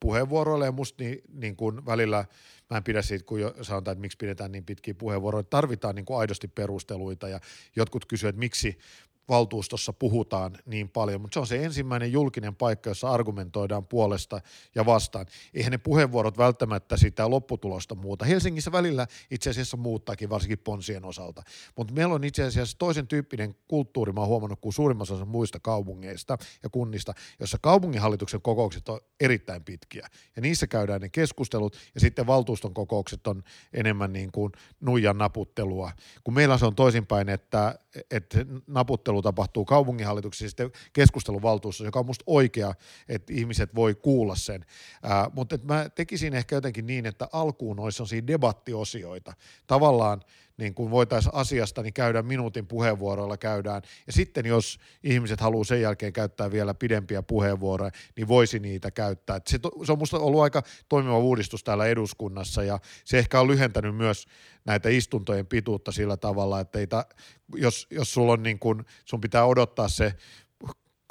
puheenvuoroille 0.00 0.64
ja 0.64 0.72
musta 0.72 1.04
niin, 1.04 1.22
niin 1.32 1.56
kuin 1.56 1.86
välillä, 1.86 2.24
mä 2.70 2.76
en 2.76 2.84
pidä 2.84 3.02
siitä, 3.02 3.24
kun 3.24 3.38
sanotaan, 3.62 3.92
että 3.92 4.00
miksi 4.00 4.18
pidetään 4.18 4.52
niin 4.52 4.64
pitkiä 4.64 4.94
puheenvuoroja, 4.94 5.42
tarvitaan 5.42 5.94
niin 5.94 6.04
kuin 6.04 6.18
aidosti 6.18 6.48
perusteluita 6.48 7.28
ja 7.28 7.40
jotkut 7.76 8.04
kysyvät, 8.06 8.28
että 8.28 8.40
miksi 8.40 8.78
valtuustossa 9.28 9.92
puhutaan 9.92 10.58
niin 10.66 10.88
paljon, 10.88 11.20
mutta 11.20 11.34
se 11.34 11.40
on 11.40 11.46
se 11.46 11.64
ensimmäinen 11.64 12.12
julkinen 12.12 12.56
paikka, 12.56 12.90
jossa 12.90 13.10
argumentoidaan 13.10 13.86
puolesta 13.86 14.40
ja 14.74 14.86
vastaan. 14.86 15.26
Eihän 15.54 15.72
ne 15.72 15.78
puheenvuorot 15.78 16.38
välttämättä 16.38 16.96
sitä 16.96 17.30
lopputulosta 17.30 17.94
muuta. 17.94 18.24
Helsingissä 18.24 18.72
välillä 18.72 19.06
itse 19.30 19.50
asiassa 19.50 19.76
muuttaakin, 19.76 20.30
varsinkin 20.30 20.58
ponsien 20.58 21.04
osalta. 21.04 21.42
Mutta 21.76 21.94
meillä 21.94 22.14
on 22.14 22.24
itse 22.24 22.42
asiassa 22.42 22.78
toisen 22.78 23.06
tyyppinen 23.06 23.54
kulttuuri, 23.68 24.12
mä 24.12 24.20
oon 24.20 24.28
huomannut, 24.28 24.60
kuin 24.60 24.72
suurimmassa 24.72 25.14
osassa 25.14 25.30
muista 25.30 25.60
kaupungeista 25.60 26.38
ja 26.62 26.68
kunnista, 26.68 27.14
jossa 27.40 27.58
kaupunginhallituksen 27.62 28.42
kokoukset 28.42 28.88
on 28.88 29.00
erittäin 29.20 29.64
pitkiä. 29.64 30.08
Ja 30.36 30.42
niissä 30.42 30.66
käydään 30.66 31.00
ne 31.00 31.08
keskustelut, 31.08 31.76
ja 31.94 32.00
sitten 32.00 32.26
valtuuston 32.26 32.74
kokoukset 32.74 33.26
on 33.26 33.42
enemmän 33.72 34.12
niin 34.12 34.32
kuin 34.32 34.52
nuijan 34.80 35.18
naputtelua. 35.18 35.92
Kun 36.24 36.34
meillä 36.34 36.58
se 36.58 36.66
on 36.66 36.74
toisinpäin, 36.74 37.28
että, 37.28 37.78
että 38.10 38.38
naputtelu 38.66 39.17
keskustelu 39.18 39.22
tapahtuu 39.22 39.64
kaupunginhallituksessa 39.64 40.48
sitten 40.48 40.70
keskusteluvaltuussa, 40.92 41.84
joka 41.84 41.98
on 41.98 42.06
musta 42.06 42.24
oikea, 42.26 42.74
että 43.08 43.32
ihmiset 43.32 43.74
voi 43.74 43.94
kuulla 43.94 44.36
sen. 44.36 44.64
Ää, 45.02 45.30
mutta 45.34 45.58
mä 45.62 45.88
tekisin 45.88 46.34
ehkä 46.34 46.56
jotenkin 46.56 46.86
niin, 46.86 47.06
että 47.06 47.28
alkuun 47.32 47.80
olisi 47.80 47.96
sellaisia 47.96 48.26
debattiosioita. 48.26 49.32
Tavallaan 49.66 50.22
niin 50.58 50.74
kun 50.74 50.90
voitaisiin 50.90 51.34
asiasta 51.34 51.82
niin 51.82 51.92
käydä 51.92 52.22
minuutin 52.22 52.66
puheenvuoroilla 52.66 53.36
käydään. 53.36 53.82
Ja 54.06 54.12
sitten 54.12 54.46
jos 54.46 54.78
ihmiset 55.02 55.40
haluaa 55.40 55.64
sen 55.64 55.80
jälkeen 55.80 56.12
käyttää 56.12 56.50
vielä 56.50 56.74
pidempiä 56.74 57.22
puheenvuoroja, 57.22 57.90
niin 58.16 58.28
voisi 58.28 58.58
niitä 58.58 58.90
käyttää. 58.90 59.40
Se, 59.46 59.58
se 59.84 59.92
on 59.92 59.98
minusta 59.98 60.18
ollut 60.18 60.42
aika 60.42 60.62
toimiva 60.88 61.18
uudistus 61.18 61.64
täällä 61.64 61.86
eduskunnassa 61.86 62.62
ja 62.62 62.78
se 63.04 63.18
ehkä 63.18 63.40
on 63.40 63.48
lyhentänyt 63.48 63.96
myös 63.96 64.26
näitä 64.64 64.88
istuntojen 64.88 65.46
pituutta 65.46 65.92
sillä 65.92 66.16
tavalla, 66.16 66.60
että 66.60 66.78
ei 66.78 66.86
ta, 66.86 67.06
jos, 67.54 67.86
jos 67.90 68.14
sulla 68.14 68.32
on 68.32 68.42
niin 68.42 68.58
kun, 68.58 68.84
sun 69.04 69.20
pitää 69.20 69.44
odottaa 69.44 69.88
se 69.88 70.14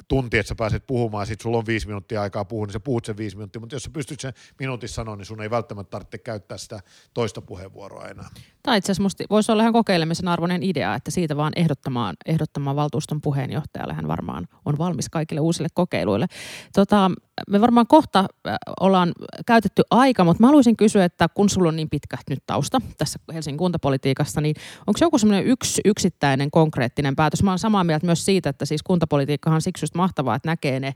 tunti, 0.08 0.38
että 0.38 0.48
sä 0.48 0.54
pääset 0.54 0.86
puhumaan 0.86 1.26
sitten 1.26 1.42
sulla 1.42 1.58
on 1.58 1.66
viisi 1.66 1.86
minuuttia 1.86 2.22
aikaa 2.22 2.44
puhua, 2.44 2.66
niin 2.66 2.72
sä 2.72 2.80
puhut 2.80 3.04
sen 3.04 3.16
viisi 3.16 3.36
minuuttia, 3.36 3.60
mutta 3.60 3.74
jos 3.74 3.82
sä 3.82 3.90
pystyt 3.90 4.20
sen 4.20 4.32
minuutissa 4.58 4.94
sanoa, 4.94 5.16
niin 5.16 5.26
sun 5.26 5.42
ei 5.42 5.50
välttämättä 5.50 5.90
tarvitse 5.90 6.18
käyttää 6.18 6.58
sitä 6.58 6.80
toista 7.14 7.42
puheenvuoroa 7.42 8.08
enää. 8.08 8.28
Tai 8.62 8.78
itse 8.78 8.92
asiassa 8.92 9.24
voisi 9.30 9.52
olla 9.52 9.62
ihan 9.62 9.72
kokeilemisen 9.72 10.28
arvoinen 10.28 10.62
idea, 10.62 10.94
että 10.94 11.10
siitä 11.10 11.36
vaan 11.36 11.52
ehdottamaan, 11.56 12.16
ehdottamaan 12.26 12.76
valtuuston 12.76 13.20
puheenjohtajalle 13.20 13.94
hän 13.94 14.08
varmaan 14.08 14.48
on 14.64 14.78
valmis 14.78 15.08
kaikille 15.08 15.40
uusille 15.40 15.68
kokeiluille. 15.74 16.26
Tota, 16.72 17.10
me 17.50 17.60
varmaan 17.60 17.86
kohta 17.86 18.18
äh, 18.18 18.56
ollaan 18.80 19.12
käytetty 19.46 19.82
aika, 19.90 20.24
mutta 20.24 20.42
mä 20.42 20.46
haluaisin 20.46 20.76
kysyä, 20.76 21.04
että 21.04 21.28
kun 21.28 21.48
sulla 21.48 21.68
on 21.68 21.76
niin 21.76 21.90
pitkä 21.90 22.18
nyt 22.30 22.42
tausta 22.46 22.80
tässä 22.98 23.18
Helsingin 23.34 23.58
kuntapolitiikassa, 23.58 24.40
niin 24.40 24.56
onko 24.86 24.98
joku 25.00 25.18
semmoinen 25.18 25.46
yksi 25.46 25.80
yksittäinen 25.84 26.50
konkreettinen 26.50 27.16
päätös? 27.16 27.42
Mä 27.42 27.50
olen 27.50 27.58
samaa 27.58 27.84
mieltä 27.84 28.06
myös 28.06 28.24
siitä, 28.24 28.50
että 28.50 28.64
siis 28.64 28.82
kuntapolitiikkahan 28.82 29.62
siksi 29.62 29.82
just 29.82 29.94
mahtavaa, 29.98 30.36
että 30.36 30.48
näkee 30.48 30.80
ne 30.80 30.94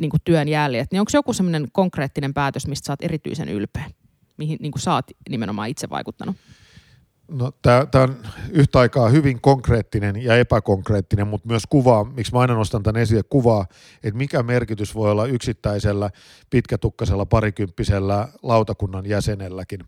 niin 0.00 0.10
työn 0.24 0.48
jäljet. 0.48 0.92
Niin 0.92 1.00
onko 1.00 1.10
joku 1.14 1.32
semmoinen 1.32 1.68
konkreettinen 1.72 2.34
päätös, 2.34 2.66
mistä 2.66 2.86
sä 2.86 2.92
oot 2.92 3.02
erityisen 3.02 3.48
ylpeä? 3.48 3.84
Mihin 4.36 4.58
niin 4.60 4.72
sä 4.78 4.94
oot 4.94 5.06
nimenomaan 5.28 5.68
itse 5.68 5.90
vaikuttanut? 5.90 6.36
No, 7.28 7.50
tämä 7.62 8.04
on 8.04 8.16
yhtä 8.50 8.78
aikaa 8.78 9.08
hyvin 9.08 9.40
konkreettinen 9.40 10.22
ja 10.22 10.36
epäkonkreettinen, 10.36 11.26
mutta 11.26 11.48
myös 11.48 11.62
kuvaa, 11.68 12.04
miksi 12.04 12.32
mä 12.32 12.38
aina 12.38 12.54
nostan 12.54 12.82
tämän 12.82 13.02
esille, 13.02 13.22
kuvaa, 13.22 13.66
että 14.02 14.18
mikä 14.18 14.42
merkitys 14.42 14.94
voi 14.94 15.10
olla 15.10 15.26
yksittäisellä 15.26 16.10
pitkätukkasella 16.50 17.26
parikymppisellä 17.26 18.28
lautakunnan 18.42 19.06
jäsenelläkin. 19.06 19.80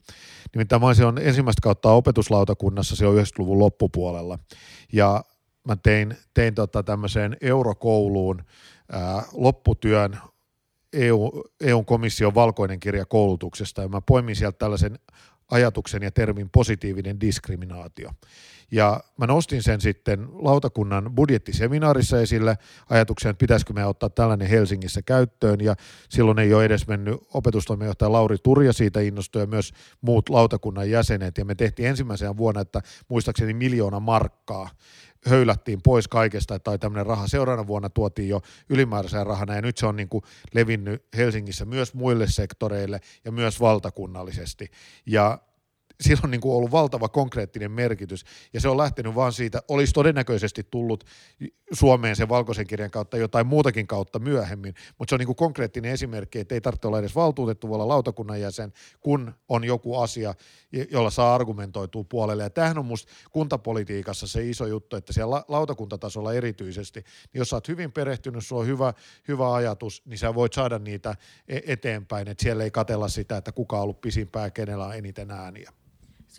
Nimittäin 0.54 0.82
mä 0.82 0.86
olisin 0.86 1.04
ensimmäistä 1.20 1.60
kautta 1.62 1.92
opetuslautakunnassa 1.92 2.96
silloin 2.96 3.18
90-luvun 3.18 3.58
loppupuolella, 3.58 4.38
ja 4.92 5.24
mä 5.66 5.76
tein, 5.76 6.16
tein 6.34 6.54
tota 6.54 6.82
tämmöiseen 6.82 7.36
eurokouluun 7.40 8.44
ää, 8.92 9.22
lopputyön 9.32 10.18
EU, 10.92 11.42
EU-komission 11.60 12.34
valkoinen 12.34 12.80
kirja 12.80 13.06
koulutuksesta, 13.06 13.82
ja 13.82 13.88
mä 13.88 14.00
poimin 14.00 14.36
sieltä 14.36 14.58
tällaisen 14.58 14.98
ajatuksen 15.50 16.02
ja 16.02 16.10
termin 16.10 16.50
positiivinen 16.50 17.20
diskriminaatio. 17.20 18.10
Ja 18.70 19.00
mä 19.18 19.26
nostin 19.26 19.62
sen 19.62 19.80
sitten 19.80 20.28
lautakunnan 20.32 21.14
budjettiseminaarissa 21.14 22.20
esille 22.20 22.58
ajatuksen, 22.90 23.30
että 23.30 23.38
pitäisikö 23.38 23.72
me 23.72 23.86
ottaa 23.86 24.10
tällainen 24.10 24.48
Helsingissä 24.48 25.02
käyttöön. 25.02 25.60
Ja 25.60 25.74
silloin 26.08 26.38
ei 26.38 26.54
ole 26.54 26.64
edes 26.64 26.86
mennyt 26.86 27.20
opetustoimijohtaja 27.34 28.12
Lauri 28.12 28.36
Turja 28.42 28.72
siitä 28.72 29.00
innostui 29.00 29.42
ja 29.42 29.46
myös 29.46 29.72
muut 30.00 30.28
lautakunnan 30.28 30.90
jäsenet. 30.90 31.38
Ja 31.38 31.44
me 31.44 31.54
tehtiin 31.54 31.88
ensimmäisenä 31.88 32.36
vuonna, 32.36 32.60
että 32.60 32.80
muistaakseni 33.08 33.54
miljoona 33.54 34.00
markkaa 34.00 34.70
höylättiin 35.26 35.82
pois 35.82 36.08
kaikesta, 36.08 36.58
tai 36.58 36.78
tämmöinen 36.78 37.06
raha 37.06 37.28
seuraavana 37.28 37.66
vuonna 37.66 37.90
tuotiin 37.90 38.28
jo 38.28 38.40
ylimääräisenä 38.68 39.24
rahana, 39.24 39.54
ja 39.54 39.62
nyt 39.62 39.76
se 39.78 39.86
on 39.86 39.96
niin 39.96 40.08
kuin 40.08 40.24
levinnyt 40.54 41.06
Helsingissä 41.16 41.64
myös 41.64 41.94
muille 41.94 42.26
sektoreille 42.26 43.00
ja 43.24 43.32
myös 43.32 43.60
valtakunnallisesti. 43.60 44.70
Ja 45.06 45.38
sillä 46.00 46.20
on 46.24 46.30
niin 46.30 46.40
kuin 46.40 46.54
ollut 46.54 46.70
valtava 46.70 47.08
konkreettinen 47.08 47.70
merkitys, 47.70 48.24
ja 48.52 48.60
se 48.60 48.68
on 48.68 48.76
lähtenyt 48.76 49.14
vaan 49.14 49.32
siitä, 49.32 49.62
olisi 49.68 49.92
todennäköisesti 49.92 50.66
tullut 50.70 51.04
Suomeen 51.72 52.16
sen 52.16 52.28
valkoisen 52.28 52.66
kirjan 52.66 52.90
kautta 52.90 53.16
jotain 53.16 53.46
muutakin 53.46 53.86
kautta 53.86 54.18
myöhemmin, 54.18 54.74
mutta 54.98 55.10
se 55.10 55.14
on 55.14 55.18
niin 55.18 55.26
kuin 55.26 55.36
konkreettinen 55.36 55.92
esimerkki, 55.92 56.38
että 56.38 56.54
ei 56.54 56.60
tarvitse 56.60 56.86
olla 56.88 56.98
edes 56.98 57.14
valtuutettu, 57.14 57.68
voi 57.68 57.74
olla 57.74 57.88
lautakunnan 57.88 58.40
jäsen, 58.40 58.72
kun 59.00 59.34
on 59.48 59.64
joku 59.64 59.96
asia, 59.96 60.34
jolla 60.90 61.10
saa 61.10 61.34
argumentoitua 61.34 62.04
puolelle. 62.04 62.42
Ja 62.42 62.50
tämähän 62.50 62.78
on 62.78 62.86
musta 62.86 63.12
kuntapolitiikassa 63.32 64.26
se 64.26 64.48
iso 64.48 64.66
juttu, 64.66 64.96
että 64.96 65.12
siellä 65.12 65.44
lautakuntatasolla 65.48 66.32
erityisesti, 66.32 67.00
niin 67.00 67.38
jos 67.38 67.48
sä 67.48 67.56
oot 67.56 67.68
hyvin 67.68 67.92
perehtynyt, 67.92 68.46
sulla 68.46 68.62
on 68.62 68.68
hyvä, 68.68 68.94
hyvä 69.28 69.54
ajatus, 69.54 70.02
niin 70.06 70.18
sä 70.18 70.34
voit 70.34 70.52
saada 70.52 70.78
niitä 70.78 71.14
e-, 71.48 71.60
eteenpäin, 71.66 72.28
että 72.28 72.42
siellä 72.42 72.64
ei 72.64 72.70
katella 72.70 73.08
sitä, 73.08 73.36
että 73.36 73.52
kuka 73.52 73.76
on 73.76 73.82
ollut 73.82 74.00
pisimpää, 74.00 74.50
kenellä 74.50 74.86
on 74.86 74.96
eniten 74.96 75.30
ääniä. 75.30 75.72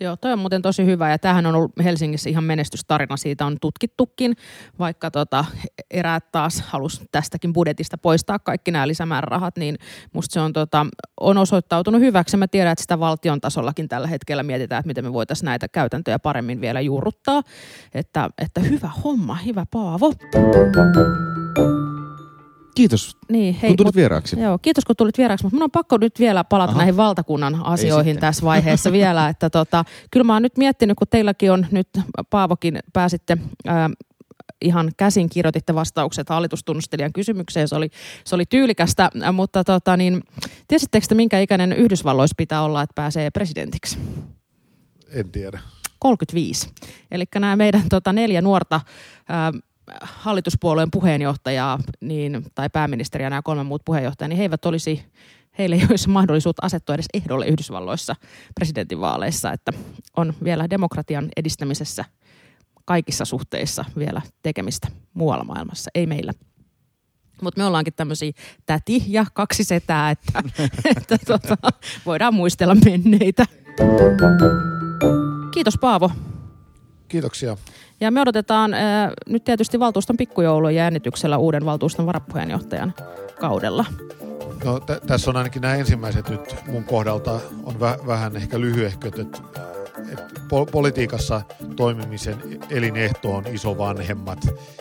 Joo, 0.00 0.16
toi 0.16 0.32
on 0.32 0.38
muuten 0.38 0.62
tosi 0.62 0.84
hyvä 0.84 1.10
ja 1.10 1.18
tähän 1.18 1.46
on 1.46 1.54
ollut 1.54 1.72
Helsingissä 1.84 2.30
ihan 2.30 2.44
menestystarina, 2.44 3.16
siitä 3.16 3.46
on 3.46 3.56
tutkittukin, 3.60 4.36
vaikka 4.78 5.10
tota, 5.10 5.44
eräät 5.90 6.32
taas 6.32 6.62
halus 6.66 7.02
tästäkin 7.12 7.52
budjetista 7.52 7.98
poistaa 7.98 8.38
kaikki 8.38 8.70
nämä 8.70 8.88
lisämäärärahat, 8.88 9.56
niin 9.56 9.78
musta 10.12 10.32
se 10.32 10.40
on, 10.40 10.52
tota, 10.52 10.86
on 11.20 11.38
osoittautunut 11.38 12.00
hyväksi. 12.00 12.36
Mä 12.36 12.48
tiedän, 12.48 12.72
että 12.72 12.82
sitä 12.82 13.00
valtion 13.00 13.40
tasollakin 13.40 13.88
tällä 13.88 14.08
hetkellä 14.08 14.42
mietitään, 14.42 14.80
että 14.80 14.86
miten 14.86 15.04
me 15.04 15.12
voitaisiin 15.12 15.46
näitä 15.46 15.68
käytäntöjä 15.68 16.18
paremmin 16.18 16.60
vielä 16.60 16.80
juurruttaa. 16.80 17.42
Että, 17.94 18.30
että 18.38 18.60
hyvä 18.60 18.90
homma, 19.04 19.34
hyvä 19.34 19.66
Paavo. 19.70 20.12
Kiitos, 22.78 23.16
niin, 23.28 23.54
hei, 23.54 23.70
kun 23.70 23.76
tulit 23.76 23.88
mut, 23.88 23.96
vieraaksi. 23.96 24.40
Joo, 24.40 24.58
kiitos 24.58 24.84
kun 24.84 24.96
tulit 24.96 25.18
vieraaksi, 25.18 25.44
mutta 25.44 25.54
minun 25.54 25.64
on 25.64 25.70
pakko 25.70 25.96
nyt 25.96 26.18
vielä 26.18 26.44
palata 26.44 26.70
Aha. 26.70 26.78
näihin 26.78 26.96
valtakunnan 26.96 27.64
asioihin 27.64 28.18
tässä 28.18 28.44
vaiheessa 28.44 28.92
vielä. 28.92 29.28
Että 29.28 29.50
tota, 29.50 29.84
kyllä 30.10 30.24
mä 30.24 30.32
oon 30.32 30.42
nyt 30.42 30.56
miettinyt, 30.56 30.98
kun 30.98 31.06
teilläkin 31.10 31.52
on 31.52 31.66
nyt, 31.70 31.88
Paavokin 32.30 32.78
pääsitte 32.92 33.36
ää, 33.66 33.90
ihan 34.62 34.90
käsin 34.96 35.28
kirjoititte 35.28 35.74
vastaukset 35.74 36.28
hallitustunnustelijan 36.28 37.12
kysymykseen. 37.12 37.68
Se 37.68 37.76
oli, 37.76 37.90
se 38.24 38.34
oli 38.34 38.44
tyylikästä, 38.46 39.10
mutta 39.32 39.64
tota, 39.64 39.96
niin, 39.96 40.22
tiesittekö 40.68 41.06
te, 41.08 41.14
minkä 41.14 41.40
ikäinen 41.40 41.72
Yhdysvalloissa 41.72 42.34
pitää 42.36 42.62
olla, 42.62 42.82
että 42.82 42.94
pääsee 42.94 43.30
presidentiksi? 43.30 43.98
En 45.12 45.30
tiedä. 45.30 45.60
35. 45.98 46.68
Eli 47.10 47.24
nämä 47.34 47.56
meidän 47.56 47.82
tota, 47.88 48.12
neljä 48.12 48.42
nuorta 48.42 48.80
ää, 49.28 49.52
hallituspuolueen 50.02 50.90
puheenjohtajaa 50.90 51.78
niin, 52.00 52.44
tai 52.54 52.70
pääministeriä 52.70 53.30
nämä 53.30 53.42
kolme 53.42 53.62
muut 53.62 53.82
puheenjohtajaa, 53.84 54.28
niin 54.28 54.36
he 54.36 54.42
eivät 54.42 54.64
olisi, 54.64 55.04
heille 55.58 55.76
ei 55.76 55.86
olisi 55.90 56.08
mahdollisuutta 56.08 56.66
asettua 56.66 56.94
edes 56.94 57.08
ehdolle 57.14 57.46
Yhdysvalloissa 57.46 58.16
presidentinvaaleissa, 58.54 59.52
että 59.52 59.72
on 60.16 60.34
vielä 60.44 60.70
demokratian 60.70 61.28
edistämisessä 61.36 62.04
kaikissa 62.84 63.24
suhteissa 63.24 63.84
vielä 63.98 64.22
tekemistä 64.42 64.88
muualla 65.14 65.44
maailmassa, 65.44 65.90
ei 65.94 66.06
meillä. 66.06 66.32
Mutta 67.42 67.60
me 67.60 67.66
ollaankin 67.66 67.94
tämmöisiä 67.94 68.32
täti 68.66 69.04
ja 69.06 69.26
kaksi 69.34 69.64
setää, 69.64 70.10
että, 70.10 70.42
että 70.96 71.18
tota, 71.26 71.56
voidaan 72.06 72.34
muistella 72.34 72.74
menneitä. 72.74 73.44
Kiitos 75.54 75.78
Paavo. 75.78 76.10
Kiitoksia. 77.08 77.56
Ja 78.00 78.10
me 78.10 78.20
odotetaan 78.20 78.74
äh, 78.74 78.80
nyt 79.28 79.44
tietysti 79.44 79.80
valtuuston 79.80 80.16
pikkujoulun 80.16 80.74
jännityksellä 80.74 81.38
uuden 81.38 81.64
valtuuston 81.64 82.06
varapuheenjohtajan 82.06 82.94
kaudella. 83.40 83.84
No, 84.64 84.80
t- 84.80 85.06
tässä 85.06 85.30
on 85.30 85.36
ainakin 85.36 85.62
nämä 85.62 85.74
ensimmäiset 85.74 86.28
nyt 86.28 86.56
mun 86.66 86.84
kohdalta 86.84 87.40
on 87.64 87.74
vä- 87.74 88.06
vähän 88.06 88.36
ehkä 88.36 88.60
lyhyehköt, 88.60 89.18
että 89.18 89.38
et 90.12 90.20
po- 90.42 90.70
politiikassa 90.72 91.42
toimimisen 91.76 92.36
elinehto 92.70 93.34
on 93.34 93.44
isovanhemmat 93.46 94.38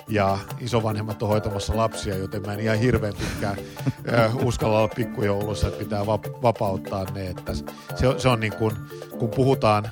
ja 0.07 0.37
isovanhemmat 0.59 1.23
on 1.23 1.29
hoitamassa 1.29 1.77
lapsia, 1.77 2.17
joten 2.17 2.41
mä 2.45 2.53
en 2.53 2.59
ihan 2.59 2.77
hirveän 2.77 3.13
pitkään 3.13 3.55
äh, 4.19 4.35
uskalla 4.45 4.77
olla 4.79 4.93
pikkujoulussa, 4.95 5.67
että 5.67 5.79
pitää 5.79 6.05
va- 6.05 6.19
vapauttaa 6.41 7.05
ne. 7.15 7.27
Että 7.27 7.53
se, 7.95 8.07
on, 8.07 8.19
se 8.19 8.29
on 8.29 8.39
niin 8.39 8.53
kuin, 8.53 8.75
kun 9.19 9.29
puhutaan 9.29 9.85
äh, 9.85 9.91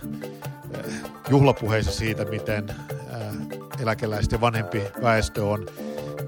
juhlapuheissa 1.30 1.92
siitä, 1.92 2.26
miten 2.26 2.66
eläkeläisten 3.82 4.42
vanhempi 4.42 4.82
väestö 5.02 5.46
on, 5.46 5.66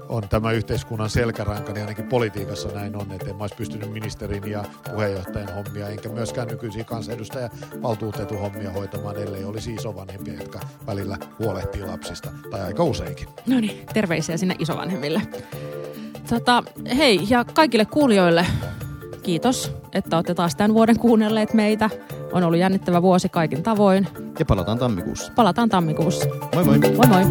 on 0.08 0.28
tämä 0.28 0.52
yhteiskunnan 0.52 1.10
selkäranka, 1.10 1.72
niin 1.72 1.82
ainakin 1.82 2.08
politiikassa 2.08 2.68
näin 2.68 2.96
on, 2.96 3.12
että 3.12 3.30
en 3.30 3.36
mä 3.36 3.42
olisi 3.42 3.56
pystynyt 3.56 3.92
ministerin 3.92 4.50
ja 4.50 4.64
puheenjohtajan 4.90 5.54
hommia, 5.54 5.88
enkä 5.88 6.08
myöskään 6.08 6.48
nykyisiä 6.48 6.84
kansanedustaja 6.84 7.50
valtuutetun 7.82 8.40
hommia 8.40 8.72
hoitamaan, 8.72 9.16
ellei 9.16 9.44
olisi 9.44 9.74
isovanhempia, 9.74 10.34
jotka 10.34 10.60
välillä 10.86 11.16
huolehtii 11.38 11.82
lapsista, 11.82 12.30
tai 12.50 12.60
aika 12.60 12.84
useinkin. 12.84 13.28
No 13.46 13.60
niin, 13.60 13.86
terveisiä 13.94 14.36
sinne 14.36 14.56
isovanhemmille. 14.58 15.22
Tota, 16.28 16.62
hei, 16.96 17.26
ja 17.28 17.44
kaikille 17.44 17.84
kuulijoille 17.84 18.46
kiitos, 19.28 19.72
että 19.92 20.16
olette 20.16 20.34
taas 20.34 20.56
tämän 20.56 20.74
vuoden 20.74 20.98
kuunnelleet 20.98 21.54
meitä. 21.54 21.90
On 22.32 22.42
ollut 22.42 22.58
jännittävä 22.58 23.02
vuosi 23.02 23.28
kaikin 23.28 23.62
tavoin. 23.62 24.08
Ja 24.38 24.44
palataan 24.44 24.78
tammikuussa. 24.78 25.32
Palataan 25.36 25.68
tammikuussa. 25.68 26.28
Moi 26.54 26.64
moi. 26.64 26.78
Moi 26.78 27.06
moi. 27.06 27.24